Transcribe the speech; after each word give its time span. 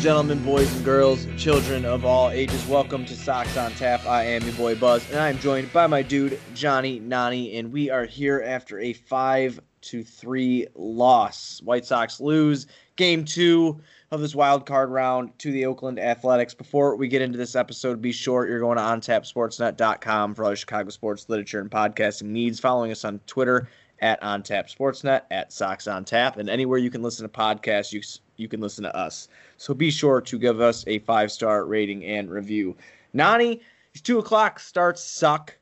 Gentlemen, 0.00 0.42
boys 0.42 0.74
and 0.74 0.82
girls, 0.82 1.26
children 1.36 1.84
of 1.84 2.06
all 2.06 2.30
ages, 2.30 2.66
welcome 2.66 3.04
to 3.04 3.14
Sox 3.14 3.54
on 3.58 3.70
Tap. 3.72 4.06
I 4.06 4.24
am 4.24 4.42
your 4.44 4.54
boy 4.54 4.74
Buzz, 4.74 5.06
and 5.10 5.20
I 5.20 5.28
am 5.28 5.38
joined 5.40 5.70
by 5.74 5.86
my 5.86 6.00
dude 6.00 6.40
Johnny 6.54 6.98
Nani, 7.00 7.58
and 7.58 7.70
we 7.70 7.90
are 7.90 8.06
here 8.06 8.42
after 8.42 8.78
a 8.78 8.94
five 8.94 9.60
to 9.82 10.02
three 10.02 10.66
loss. 10.74 11.60
White 11.64 11.84
Sox 11.84 12.18
lose 12.18 12.66
game 12.96 13.26
two 13.26 13.78
of 14.10 14.22
this 14.22 14.34
wild 14.34 14.64
card 14.64 14.88
round 14.88 15.38
to 15.40 15.52
the 15.52 15.66
Oakland 15.66 16.00
Athletics. 16.00 16.54
Before 16.54 16.96
we 16.96 17.06
get 17.06 17.20
into 17.20 17.36
this 17.36 17.54
episode, 17.54 18.00
be 18.00 18.10
sure 18.10 18.48
you're 18.48 18.58
going 18.58 18.78
to 18.78 18.82
ontapsportsnet.com 18.82 20.34
for 20.34 20.44
all 20.44 20.50
your 20.50 20.56
Chicago 20.56 20.88
sports 20.88 21.28
literature 21.28 21.60
and 21.60 21.70
podcasting 21.70 22.28
needs. 22.30 22.58
Following 22.58 22.90
us 22.90 23.04
on 23.04 23.20
Twitter 23.26 23.68
at 24.00 24.18
ontapsportsnet 24.22 25.24
at 25.30 25.52
Sox 25.52 25.86
on 25.86 26.06
Tap, 26.06 26.38
and 26.38 26.48
anywhere 26.48 26.78
you 26.78 26.88
can 26.88 27.02
listen 27.02 27.28
to 27.28 27.28
podcasts, 27.28 27.92
you 27.92 28.00
you 28.40 28.48
can 28.48 28.60
listen 28.60 28.84
to 28.84 28.96
us. 28.96 29.28
So 29.58 29.74
be 29.74 29.90
sure 29.90 30.20
to 30.22 30.38
give 30.38 30.60
us 30.60 30.84
a 30.86 30.98
five 31.00 31.30
star 31.30 31.64
rating 31.66 32.04
and 32.04 32.30
review. 32.30 32.76
Nani, 33.12 33.60
these 33.92 34.02
two 34.02 34.18
o'clock 34.18 34.58
starts 34.58 35.02
suck, 35.04 35.56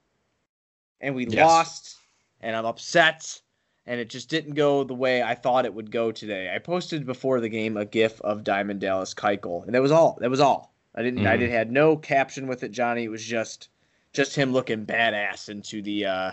and 1.01 1.15
we 1.15 1.27
Yes. 1.27 1.37
lost, 1.45 1.97
and 2.41 2.55
I'm 2.55 2.67
upset, 2.67 3.41
and 3.87 4.01
it 4.01 4.09
just 4.09 4.29
didn't 4.29 4.55
go 4.55 4.85
the 4.85 4.95
way 4.95 5.23
I 5.23 5.35
thought 5.35 5.65
it 5.65 5.75
would 5.75 5.91
go 5.91 6.13
today. 6.13 6.53
I 6.55 6.59
posted 6.59 7.05
before 7.07 7.41
the 7.41 7.49
game 7.49 7.77
a 7.77 7.85
GIF 7.85 8.21
of 8.21 8.45
Diamond 8.45 8.81
Dallas 8.81 9.15
Keuchel, 9.15 9.65
and 9.65 9.75
that 9.75 9.83
was 9.83 9.93
all. 9.93 10.19
That 10.21 10.31
was 10.31 10.41
all. 10.41 10.73
I 10.95 11.03
didn't. 11.03 11.27
I 11.27 11.37
Mhm. 11.37 11.41
did 11.41 11.51
had 11.51 11.73
no 11.73 11.97
caption 11.97 12.47
with 12.47 12.63
it, 12.63 12.71
Johnny. 12.71 13.05
It 13.05 13.11
was 13.11 13.25
just 13.25 13.69
just 14.13 14.35
him 14.35 14.53
looking 14.53 14.87
badass 14.87 15.49
into 15.49 15.83
the 15.83 16.07
uh 16.07 16.33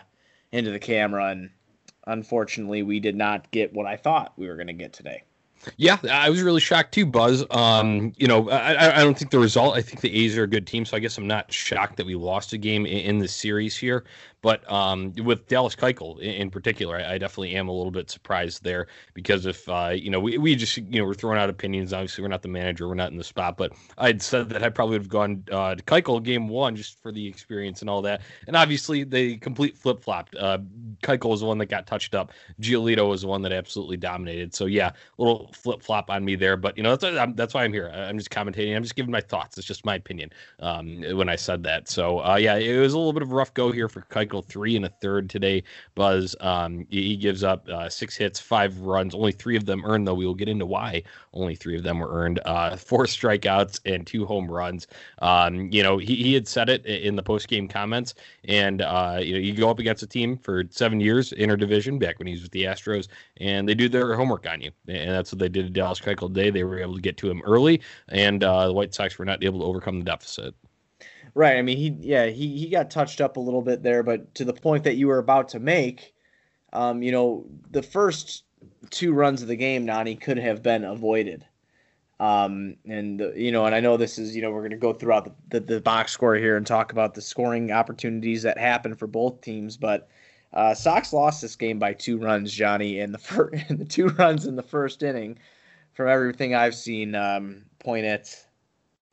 into 0.52 0.72
the 0.72 0.80
camera, 0.80 1.28
and 1.28 1.50
unfortunately, 2.08 2.82
we 2.84 3.00
did 3.00 3.16
not 3.16 3.52
get 3.52 3.74
what 3.74 3.86
I 3.86 3.98
thought 3.98 4.34
we 4.38 4.48
were 4.48 4.56
going 4.56 4.68
to 4.68 4.74
get 4.74 4.94
today. 4.94 5.24
Yeah, 5.78 5.98
I 6.10 6.30
was 6.30 6.42
really 6.42 6.62
shocked 6.62 6.94
too, 6.94 7.06
Buzz. 7.06 7.46
Um, 7.52 8.14
you 8.18 8.28
know, 8.28 8.50
I, 8.50 9.00
I- 9.00 9.04
don't 9.04 9.18
think 9.18 9.32
the 9.32 9.40
result. 9.40 9.76
I 9.76 9.82
think 9.82 10.02
the 10.02 10.14
A's 10.16 10.38
are 10.38 10.44
a 10.44 10.48
good 10.48 10.68
team, 10.68 10.86
so 10.86 10.98
I 10.98 11.00
guess 11.00 11.18
I'm 11.18 11.28
not 11.28 11.52
shocked 11.52 11.98
that 11.98 12.06
we 12.06 12.16
lost 12.16 12.54
a 12.54 12.58
game 12.58 12.86
in, 12.86 12.98
in 13.00 13.20
this 13.20 13.34
series 13.34 13.76
here. 13.78 14.06
But 14.42 14.70
um, 14.72 15.12
with 15.24 15.48
Dallas 15.48 15.76
Keuchel 15.76 16.20
in, 16.20 16.30
in 16.30 16.52
particular, 16.52 16.98
I, 16.98 17.14
I 17.14 17.18
definitely 17.18 17.56
am 17.56 17.68
a 17.68 17.72
little 17.72 17.92
bit 17.92 18.12
surprised 18.12 18.64
there 18.64 18.88
because 19.16 19.48
if 19.48 19.68
uh, 19.68 19.94
you 19.96 20.12
know, 20.12 20.20
we, 20.20 20.38
we 20.38 20.56
just 20.56 20.78
you 20.78 21.00
know 21.00 21.06
we're 21.06 21.16
throwing 21.16 21.40
out 21.40 21.50
opinions. 21.50 21.94
Obviously, 21.94 22.22
we're 22.22 22.28
not 22.28 22.44
the 22.44 22.48
manager, 22.48 22.88
we're 22.88 22.94
not 22.94 23.12
in 23.12 23.18
the 23.18 23.24
spot. 23.24 23.58
But 23.58 23.74
I'd 23.98 24.22
said 24.22 24.50
that 24.50 24.64
I 24.64 24.70
probably 24.70 24.94
would 24.96 25.02
have 25.04 25.10
gone 25.10 25.44
uh, 25.52 25.76
to 25.76 25.84
Keuchel 25.84 26.22
game 26.24 26.48
one 26.48 26.76
just 26.76 27.02
for 27.02 27.12
the 27.12 27.26
experience 27.26 27.82
and 27.82 27.90
all 27.90 28.02
that. 28.04 28.22
And 28.48 28.56
obviously, 28.56 29.04
they 29.04 29.36
complete 29.38 29.78
flip 29.78 30.00
flopped. 30.00 30.36
Uh, 30.36 30.60
Keuchel 31.02 31.30
was 31.30 31.40
the 31.40 31.48
one 31.48 31.58
that 31.58 31.66
got 31.68 31.88
touched 31.88 32.14
up. 32.14 32.32
Giolito 32.62 33.10
was 33.10 33.22
the 33.22 33.28
one 33.28 33.42
that 33.42 33.52
absolutely 33.52 33.98
dominated. 33.98 34.54
So 34.54 34.66
yeah, 34.66 34.92
little 35.18 35.52
flip 35.56 35.82
flop 35.82 36.10
on 36.10 36.24
me 36.24 36.36
there, 36.36 36.58
but 36.58 36.78
you 36.78 36.84
know 36.84 36.96
that's 36.96 37.34
that's 37.36 37.54
why 37.54 37.64
I'm 37.64 37.74
here. 37.74 37.90
I'm 37.90 38.18
just 38.18 38.30
commentating. 38.30 38.76
I'm 38.76 38.84
just 38.84 38.96
giving 38.96 39.12
my 39.12 39.22
thoughts. 39.22 39.58
It's 39.58 39.68
just 39.68 39.86
my 39.86 39.96
opinion 39.96 40.32
um, 40.60 41.02
when 41.14 41.30
I 41.30 41.36
said 41.36 41.64
that. 41.64 41.90
So 41.90 42.20
uh, 42.24 42.36
yeah, 42.36 42.56
it 42.56 42.80
was 42.80 42.94
a 42.94 42.98
little 42.98 43.14
bit 43.14 43.24
of 43.24 43.32
a 43.32 43.36
rough 43.36 43.54
go 43.54 43.72
here 43.72 43.88
for 43.88 44.02
Keuchel. 44.02 44.46
Three 44.46 44.76
and 44.76 44.86
a 44.86 44.90
third 44.90 45.30
today. 45.30 45.64
Buzz 45.96 46.36
um, 46.42 46.86
he, 46.90 47.04
he 47.04 47.18
gives 47.18 47.44
up 47.44 47.68
uh, 47.70 47.90
six 47.90 48.16
hits, 48.16 48.40
five 48.40 48.78
runs. 48.80 49.16
Only 49.16 49.32
three 49.32 49.56
of 49.56 49.66
them 49.66 49.84
earned, 49.86 50.08
though. 50.08 50.14
We 50.14 50.26
will 50.26 50.36
get 50.36 50.50
into 50.50 50.66
why 50.66 51.04
only 51.34 51.56
three 51.56 51.78
of 51.78 51.84
them 51.84 52.00
were 52.00 52.10
earned. 52.12 52.40
Uh, 52.46 52.76
four 52.76 53.06
strikeouts 53.06 53.80
and 53.86 54.06
two 54.06 54.26
home 54.26 54.50
runs. 54.50 54.88
Um, 55.20 55.70
you 55.72 55.84
know 55.84 55.98
he, 55.98 56.16
he 56.16 56.34
had 56.34 56.48
said 56.48 56.70
it 56.70 56.86
in 56.86 57.16
the 57.16 57.24
post 57.24 57.48
game 57.48 57.68
comments, 57.68 58.16
and 58.46 58.82
uh, 58.82 59.20
you 59.22 59.34
know 59.34 59.40
you 59.40 59.54
go 59.54 59.70
up 59.70 59.80
against 59.80 60.04
a 60.04 60.08
team 60.08 60.38
for 60.38 60.64
seven 60.70 61.00
years 61.00 61.32
interdivision 61.32 62.00
back 62.00 62.20
when 62.20 62.28
he 62.28 62.34
was 62.34 62.44
with 62.44 62.52
the 62.52 62.64
Astros 62.64 63.08
and 63.38 63.68
they 63.68 63.74
do 63.74 63.90
their 63.90 64.16
homework 64.16 64.48
on 64.48 64.62
you. 64.62 64.72
And 64.88 65.12
that's 65.12 65.32
what 65.32 65.40
they 65.40 65.45
did 65.50 65.66
to 65.66 65.72
Dallas 65.72 66.00
Keuchel 66.00 66.34
today. 66.34 66.50
They 66.50 66.64
were 66.64 66.80
able 66.80 66.96
to 66.96 67.02
get 67.02 67.18
to 67.18 67.30
him 67.30 67.42
early, 67.46 67.82
and 68.10 68.44
uh, 68.44 68.68
the 68.68 68.74
White 68.74 68.94
Sox 68.94 69.18
were 69.18 69.26
not 69.26 69.44
able 69.44 69.60
to 69.60 69.66
overcome 69.66 70.00
the 70.00 70.06
deficit. 70.06 70.56
Right. 71.34 71.58
I 71.58 71.62
mean, 71.62 71.78
he 71.78 71.96
yeah 72.00 72.28
he 72.28 72.58
he 72.58 72.70
got 72.70 72.90
touched 72.90 73.20
up 73.20 73.38
a 73.38 73.42
little 73.42 73.62
bit 73.62 73.84
there, 73.84 74.04
but 74.04 74.34
to 74.36 74.46
the 74.46 74.54
point 74.54 74.86
that 74.86 74.96
you 74.96 75.08
were 75.08 75.18
about 75.18 75.50
to 75.50 75.60
make, 75.60 76.14
um, 76.72 77.04
you 77.04 77.12
know, 77.12 77.46
the 77.72 77.84
first 77.84 78.46
two 78.90 79.14
runs 79.14 79.42
of 79.42 79.50
the 79.50 79.56
game, 79.56 79.86
Nani 79.86 80.16
could 80.16 80.38
have 80.38 80.64
been 80.64 80.86
avoided. 80.86 81.46
Um, 82.22 82.78
and 82.88 83.20
you 83.36 83.52
know, 83.52 83.66
and 83.66 83.76
I 83.76 83.82
know 83.82 83.98
this 83.98 84.18
is 84.18 84.34
you 84.34 84.42
know 84.42 84.52
we're 84.52 84.62
going 84.62 84.72
to 84.72 84.78
go 84.78 84.94
throughout 84.94 85.26
the, 85.26 85.60
the 85.60 85.74
the 85.76 85.82
box 85.82 86.14
score 86.14 86.36
here 86.36 86.56
and 86.56 86.66
talk 86.66 86.94
about 86.94 87.14
the 87.14 87.22
scoring 87.22 87.72
opportunities 87.72 88.44
that 88.44 88.58
happened 88.58 88.98
for 88.98 89.08
both 89.08 89.42
teams, 89.42 89.78
but. 89.78 90.10
Uh, 90.56 90.74
Sox 90.74 91.12
lost 91.12 91.42
this 91.42 91.56
game 91.56 91.80
by 91.80 91.94
two 91.94 92.18
runs, 92.18 92.52
Johnny, 92.52 93.00
and 93.00 93.14
the 93.14 93.18
fir- 93.18 93.52
the 93.70 93.86
two 93.86 94.08
runs 94.08 94.46
in 94.46 94.56
the 94.56 94.64
first 94.64 95.04
inning, 95.04 95.38
from 95.94 96.08
everything 96.08 96.56
I've 96.56 96.76
seen, 96.76 97.14
um, 97.16 97.66
point 97.80 98.06
at 98.06 98.46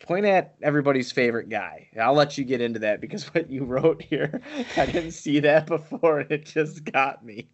point 0.01 0.27
at 0.27 0.55
everybody's 0.63 1.13
favorite 1.13 1.49
guy. 1.49 1.89
I'll 2.01 2.15
let 2.15 2.37
you 2.37 2.45
get 2.45 2.61
into 2.61 2.81
that 2.81 3.01
because 3.01 3.25
what 3.35 3.51
you 3.51 3.65
wrote 3.65 4.03
here, 4.03 4.41
I 4.77 4.87
didn't 4.87 5.13
see 5.13 5.41
that 5.41 5.67
before, 5.67 6.21
it 6.21 6.47
just 6.47 6.85
got 6.85 7.25
me, 7.25 7.49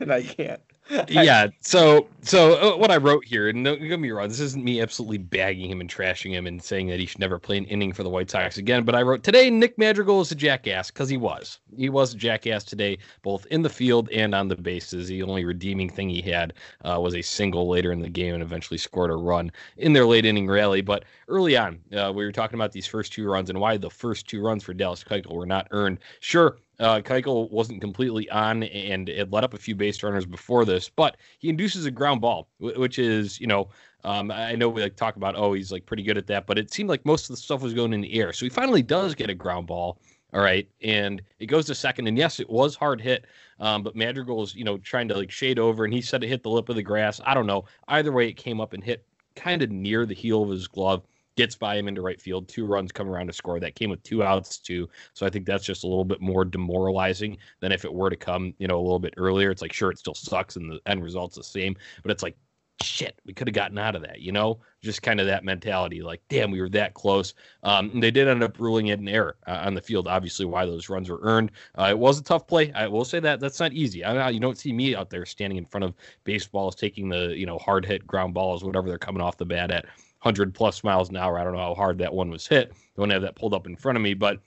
and 0.00 0.12
I 0.12 0.22
can't. 0.22 0.60
Yeah. 1.08 1.48
So, 1.60 2.08
so 2.22 2.74
uh, 2.74 2.76
what 2.76 2.90
I 2.90 2.96
wrote 2.96 3.24
here, 3.24 3.48
and 3.48 3.64
don't 3.64 3.80
get 3.80 3.98
me 3.98 4.10
wrong, 4.10 4.28
this 4.28 4.40
isn't 4.40 4.64
me 4.64 4.80
absolutely 4.80 5.18
bagging 5.18 5.70
him 5.70 5.80
and 5.80 5.90
trashing 5.90 6.30
him 6.30 6.46
and 6.46 6.62
saying 6.62 6.88
that 6.88 7.00
he 7.00 7.06
should 7.06 7.20
never 7.20 7.38
play 7.38 7.58
an 7.58 7.64
inning 7.66 7.92
for 7.92 8.02
the 8.02 8.08
White 8.08 8.30
Sox 8.30 8.56
again. 8.58 8.84
But 8.84 8.94
I 8.94 9.02
wrote 9.02 9.22
today, 9.22 9.50
Nick 9.50 9.78
Madrigal 9.78 10.20
is 10.20 10.30
a 10.32 10.34
jackass 10.34 10.90
because 10.90 11.08
he 11.08 11.16
was. 11.16 11.58
He 11.76 11.88
was 11.88 12.14
a 12.14 12.16
jackass 12.16 12.64
today, 12.64 12.98
both 13.22 13.46
in 13.46 13.62
the 13.62 13.68
field 13.68 14.08
and 14.10 14.34
on 14.34 14.48
the 14.48 14.56
bases. 14.56 15.08
The 15.08 15.22
only 15.22 15.44
redeeming 15.44 15.88
thing 15.88 16.08
he 16.08 16.22
had 16.22 16.54
uh, 16.84 17.00
was 17.00 17.14
a 17.14 17.22
single 17.22 17.68
later 17.68 17.92
in 17.92 18.00
the 18.00 18.08
game 18.08 18.34
and 18.34 18.42
eventually 18.42 18.78
scored 18.78 19.10
a 19.10 19.16
run 19.16 19.50
in 19.76 19.92
their 19.92 20.06
late 20.06 20.24
inning 20.24 20.46
rally. 20.46 20.82
But 20.82 21.04
early 21.28 21.56
on, 21.56 21.80
uh, 21.96 22.12
we 22.14 22.24
were 22.24 22.32
talking 22.32 22.56
about 22.56 22.72
these 22.72 22.86
first 22.86 23.12
two 23.12 23.28
runs 23.28 23.50
and 23.50 23.60
why 23.60 23.76
the 23.76 23.90
first 23.90 24.28
two 24.28 24.40
runs 24.40 24.62
for 24.62 24.74
Dallas 24.74 25.02
Keuchel 25.02 25.34
were 25.34 25.46
not 25.46 25.68
earned. 25.72 25.98
Sure, 26.20 26.58
uh, 26.78 27.00
Keuchel 27.00 27.50
wasn't 27.50 27.80
completely 27.80 28.28
on 28.30 28.62
and 28.64 29.08
it 29.08 29.30
let 29.30 29.44
up 29.44 29.54
a 29.54 29.58
few 29.58 29.74
base 29.74 30.02
runners 30.02 30.26
before 30.26 30.64
this, 30.64 30.90
but 30.90 31.16
he 31.38 31.48
induces 31.48 31.86
a 31.86 31.90
ground 31.90 32.20
ball, 32.20 32.48
which 32.58 32.98
is, 32.98 33.40
you 33.40 33.46
know, 33.46 33.68
um, 34.04 34.30
I 34.30 34.54
know 34.54 34.68
we 34.68 34.82
like 34.82 34.96
talk 34.96 35.16
about, 35.16 35.34
oh, 35.36 35.54
he's 35.54 35.72
like 35.72 35.86
pretty 35.86 36.02
good 36.02 36.18
at 36.18 36.26
that, 36.28 36.46
but 36.46 36.58
it 36.58 36.72
seemed 36.72 36.88
like 36.88 37.04
most 37.04 37.24
of 37.24 37.36
the 37.36 37.40
stuff 37.40 37.62
was 37.62 37.74
going 37.74 37.92
in 37.92 38.02
the 38.02 38.14
air. 38.20 38.32
So 38.32 38.46
he 38.46 38.50
finally 38.50 38.82
does 38.82 39.14
get 39.14 39.30
a 39.30 39.34
ground 39.34 39.66
ball. 39.66 39.98
All 40.32 40.42
right. 40.42 40.68
And 40.82 41.22
it 41.38 41.46
goes 41.46 41.66
to 41.66 41.74
second. 41.74 42.08
And 42.08 42.18
yes, 42.18 42.40
it 42.40 42.50
was 42.50 42.76
hard 42.76 43.00
hit. 43.00 43.24
Um, 43.58 43.82
but 43.82 43.96
is 43.96 44.54
you 44.54 44.64
know, 44.64 44.76
trying 44.78 45.08
to 45.08 45.16
like 45.16 45.30
shade 45.30 45.58
over 45.58 45.84
and 45.84 45.94
he 45.94 46.02
said 46.02 46.22
it 46.22 46.28
hit 46.28 46.42
the 46.42 46.50
lip 46.50 46.68
of 46.68 46.76
the 46.76 46.82
grass. 46.82 47.20
I 47.24 47.32
don't 47.32 47.46
know. 47.46 47.64
Either 47.88 48.12
way, 48.12 48.28
it 48.28 48.34
came 48.34 48.60
up 48.60 48.74
and 48.74 48.84
hit 48.84 49.04
kind 49.34 49.62
of 49.62 49.70
near 49.70 50.04
the 50.04 50.14
heel 50.14 50.42
of 50.42 50.50
his 50.50 50.68
glove 50.68 51.04
gets 51.36 51.54
by 51.54 51.76
him 51.76 51.88
into 51.88 52.02
right 52.02 52.20
field. 52.20 52.48
Two 52.48 52.66
runs 52.66 52.92
come 52.92 53.08
around 53.08 53.28
to 53.28 53.32
score. 53.32 53.60
That 53.60 53.74
came 53.74 53.90
with 53.90 54.02
two 54.02 54.22
outs 54.22 54.58
too. 54.58 54.88
So 55.14 55.26
I 55.26 55.30
think 55.30 55.46
that's 55.46 55.64
just 55.64 55.84
a 55.84 55.86
little 55.86 56.04
bit 56.04 56.20
more 56.20 56.44
demoralizing 56.44 57.38
than 57.60 57.72
if 57.72 57.84
it 57.84 57.92
were 57.92 58.10
to 58.10 58.16
come, 58.16 58.54
you 58.58 58.66
know, 58.66 58.78
a 58.78 58.82
little 58.82 58.98
bit 58.98 59.14
earlier. 59.16 59.50
It's 59.50 59.62
like 59.62 59.72
sure 59.72 59.90
it 59.90 59.98
still 59.98 60.14
sucks 60.14 60.56
and 60.56 60.70
the 60.70 60.80
end 60.86 61.02
result's 61.02 61.36
the 61.36 61.44
same, 61.44 61.76
but 62.02 62.10
it's 62.10 62.22
like 62.22 62.36
shit, 62.82 63.18
we 63.24 63.32
could 63.32 63.48
have 63.48 63.54
gotten 63.54 63.78
out 63.78 63.94
of 63.96 64.02
that, 64.02 64.20
you 64.20 64.32
know? 64.32 64.58
Just 64.82 65.02
kind 65.02 65.20
of 65.20 65.26
that 65.26 65.44
mentality, 65.44 66.02
like, 66.02 66.20
damn, 66.28 66.50
we 66.50 66.60
were 66.60 66.68
that 66.70 66.94
close. 66.94 67.34
Um, 67.62 68.00
they 68.00 68.10
did 68.10 68.28
end 68.28 68.42
up 68.42 68.58
ruling 68.58 68.88
it 68.88 69.00
an 69.00 69.08
error 69.08 69.36
uh, 69.46 69.62
on 69.64 69.74
the 69.74 69.80
field, 69.80 70.06
obviously, 70.06 70.44
why 70.44 70.66
those 70.66 70.88
runs 70.88 71.08
were 71.08 71.18
earned. 71.22 71.52
Uh, 71.78 71.86
it 71.90 71.98
was 71.98 72.18
a 72.18 72.22
tough 72.22 72.46
play. 72.46 72.72
I 72.72 72.86
will 72.86 73.04
say 73.04 73.18
that 73.20 73.40
that's 73.40 73.60
not 73.60 73.72
easy. 73.72 74.04
I, 74.04 74.30
you 74.30 74.40
don't 74.40 74.58
see 74.58 74.72
me 74.72 74.94
out 74.94 75.10
there 75.10 75.24
standing 75.24 75.56
in 75.56 75.64
front 75.64 75.84
of 75.84 75.94
baseballs, 76.24 76.74
taking 76.74 77.08
the, 77.08 77.36
you 77.36 77.46
know, 77.46 77.58
hard 77.58 77.84
hit 77.84 78.06
ground 78.06 78.34
balls, 78.34 78.62
whatever 78.62 78.88
they're 78.88 78.98
coming 78.98 79.22
off 79.22 79.38
the 79.38 79.46
bat 79.46 79.70
at 79.70 79.86
100 80.26 80.52
plus 80.52 80.82
miles 80.82 81.08
an 81.08 81.16
hour. 81.16 81.38
I 81.38 81.44
don't 81.44 81.52
know 81.52 81.60
how 81.60 81.74
hard 81.74 81.98
that 81.98 82.12
one 82.12 82.30
was 82.30 82.48
hit. 82.48 82.72
Don't 82.96 83.10
have 83.10 83.22
that 83.22 83.36
pulled 83.36 83.54
up 83.54 83.66
in 83.66 83.76
front 83.76 83.96
of 83.96 84.02
me, 84.02 84.12
but 84.12 84.40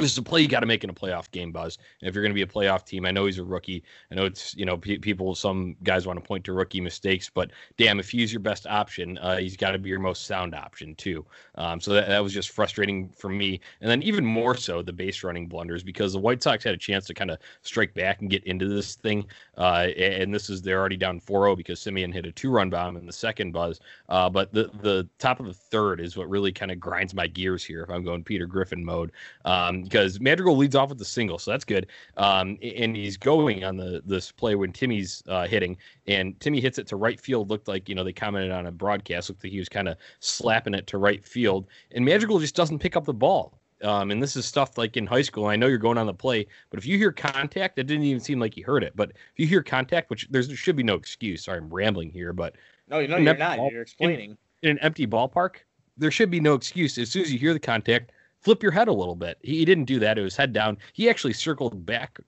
this 0.00 0.12
is 0.12 0.18
a 0.18 0.22
play 0.22 0.40
you 0.40 0.48
got 0.48 0.60
to 0.60 0.66
make 0.66 0.84
in 0.84 0.90
a 0.90 0.94
playoff 0.94 1.30
game, 1.30 1.52
Buzz. 1.52 1.78
And 2.00 2.08
if 2.08 2.14
you're 2.14 2.22
going 2.22 2.30
to 2.30 2.34
be 2.34 2.42
a 2.42 2.46
playoff 2.46 2.84
team, 2.84 3.06
I 3.06 3.10
know 3.10 3.26
he's 3.26 3.38
a 3.38 3.44
rookie. 3.44 3.82
I 4.10 4.14
know 4.14 4.24
it's 4.24 4.54
you 4.56 4.64
know 4.64 4.76
pe- 4.76 4.98
people. 4.98 5.34
Some 5.34 5.76
guys 5.82 6.06
want 6.06 6.18
to 6.18 6.26
point 6.26 6.44
to 6.44 6.52
rookie 6.52 6.80
mistakes, 6.80 7.30
but 7.32 7.50
damn, 7.76 8.00
if 8.00 8.10
he's 8.10 8.32
your 8.32 8.40
best 8.40 8.66
option, 8.66 9.18
uh, 9.18 9.36
he's 9.36 9.56
got 9.56 9.72
to 9.72 9.78
be 9.78 9.88
your 9.88 9.98
most 9.98 10.26
sound 10.26 10.54
option 10.54 10.94
too. 10.94 11.24
Um, 11.56 11.80
so 11.80 11.92
that, 11.92 12.08
that 12.08 12.22
was 12.22 12.32
just 12.32 12.50
frustrating 12.50 13.08
for 13.08 13.28
me. 13.28 13.60
And 13.80 13.90
then 13.90 14.02
even 14.02 14.24
more 14.24 14.56
so 14.56 14.82
the 14.82 14.92
base 14.92 15.22
running 15.22 15.46
blunders 15.46 15.82
because 15.82 16.12
the 16.12 16.18
White 16.18 16.42
Sox 16.42 16.64
had 16.64 16.74
a 16.74 16.78
chance 16.78 17.06
to 17.06 17.14
kind 17.14 17.30
of 17.30 17.38
strike 17.62 17.94
back 17.94 18.20
and 18.20 18.30
get 18.30 18.44
into 18.44 18.68
this 18.68 18.94
thing. 18.94 19.26
Uh, 19.56 19.88
and 19.96 20.34
this 20.34 20.50
is 20.50 20.62
they're 20.62 20.78
already 20.78 20.96
down 20.96 21.20
4-0 21.20 21.56
because 21.56 21.80
Semien 21.80 22.12
hit 22.12 22.26
a 22.26 22.32
two-run 22.32 22.70
bomb 22.70 22.96
in 22.96 23.06
the 23.06 23.12
second 23.12 23.52
Buzz. 23.52 23.80
Uh, 24.08 24.28
but 24.28 24.52
the 24.52 24.70
the 24.82 25.08
top 25.18 25.40
of 25.40 25.46
the 25.46 25.54
third 25.54 26.00
is 26.00 26.16
what 26.16 26.28
really 26.28 26.52
kind 26.52 26.70
of 26.70 26.78
grinds 26.78 27.14
my 27.14 27.26
gears 27.26 27.64
here 27.64 27.82
if 27.82 27.90
I'm 27.90 28.04
going 28.04 28.22
Peter 28.24 28.46
Griffin 28.46 28.84
mode. 28.84 29.12
Um, 29.44 29.85
because 29.88 30.20
Madrigal 30.20 30.56
leads 30.56 30.74
off 30.74 30.88
with 30.88 30.98
the 30.98 31.04
single, 31.04 31.38
so 31.38 31.50
that's 31.50 31.64
good. 31.64 31.86
Um, 32.16 32.58
and 32.62 32.96
he's 32.96 33.16
going 33.16 33.64
on 33.64 33.76
the 33.76 34.02
this 34.04 34.30
play 34.32 34.54
when 34.54 34.72
Timmy's 34.72 35.22
uh, 35.28 35.46
hitting, 35.46 35.76
and 36.06 36.38
Timmy 36.40 36.60
hits 36.60 36.78
it 36.78 36.86
to 36.88 36.96
right 36.96 37.20
field. 37.20 37.50
Looked 37.50 37.68
like 37.68 37.88
you 37.88 37.94
know 37.94 38.04
they 38.04 38.12
commented 38.12 38.50
on 38.52 38.66
a 38.66 38.72
broadcast. 38.72 39.28
Looked 39.30 39.44
like 39.44 39.52
he 39.52 39.58
was 39.58 39.68
kind 39.68 39.88
of 39.88 39.96
slapping 40.20 40.74
it 40.74 40.86
to 40.88 40.98
right 40.98 41.24
field, 41.24 41.66
and 41.92 42.04
Madrigal 42.04 42.38
just 42.38 42.54
doesn't 42.54 42.78
pick 42.78 42.96
up 42.96 43.04
the 43.04 43.14
ball. 43.14 43.58
Um, 43.82 44.10
and 44.10 44.22
this 44.22 44.36
is 44.36 44.46
stuff 44.46 44.78
like 44.78 44.96
in 44.96 45.06
high 45.06 45.20
school. 45.20 45.46
I 45.46 45.56
know 45.56 45.66
you're 45.66 45.76
going 45.76 45.98
on 45.98 46.06
the 46.06 46.14
play, 46.14 46.46
but 46.70 46.78
if 46.78 46.86
you 46.86 46.96
hear 46.96 47.12
contact, 47.12 47.78
it 47.78 47.86
didn't 47.86 48.04
even 48.04 48.20
seem 48.20 48.40
like 48.40 48.56
you 48.56 48.64
heard 48.64 48.82
it. 48.82 48.94
But 48.96 49.10
if 49.10 49.18
you 49.36 49.46
hear 49.46 49.62
contact, 49.62 50.08
which 50.08 50.26
there's, 50.30 50.48
there 50.48 50.56
should 50.56 50.76
be 50.76 50.82
no 50.82 50.94
excuse. 50.94 51.44
Sorry, 51.44 51.58
I'm 51.58 51.68
rambling 51.68 52.08
here, 52.10 52.32
but 52.32 52.54
No, 52.88 53.04
no, 53.06 53.16
And 53.16 53.24
you're 53.26 53.36
not. 53.36 53.58
ball- 53.58 53.70
You're 53.70 53.82
explaining. 53.82 54.38
in 54.62 54.70
an 54.70 54.78
empty 54.78 55.06
ballpark, 55.06 55.56
there 55.98 56.10
should 56.10 56.30
be 56.30 56.40
no 56.40 56.54
excuse. 56.54 56.96
As 56.96 57.10
soon 57.10 57.22
as 57.24 57.30
you 57.30 57.38
hear 57.38 57.52
the 57.52 57.60
contact, 57.60 58.12
flip 58.46 58.62
your 58.62 58.70
head 58.70 58.86
a 58.86 58.92
little 58.92 59.16
bit. 59.16 59.38
He, 59.42 59.58
he 59.58 59.64
didn't 59.64 59.86
do 59.86 59.98
that. 59.98 60.18
It 60.18 60.22
was 60.22 60.36
head 60.36 60.52
down. 60.52 60.78
He 60.92 61.10
actually 61.10 61.32
circled 61.32 61.84
back. 61.84 62.20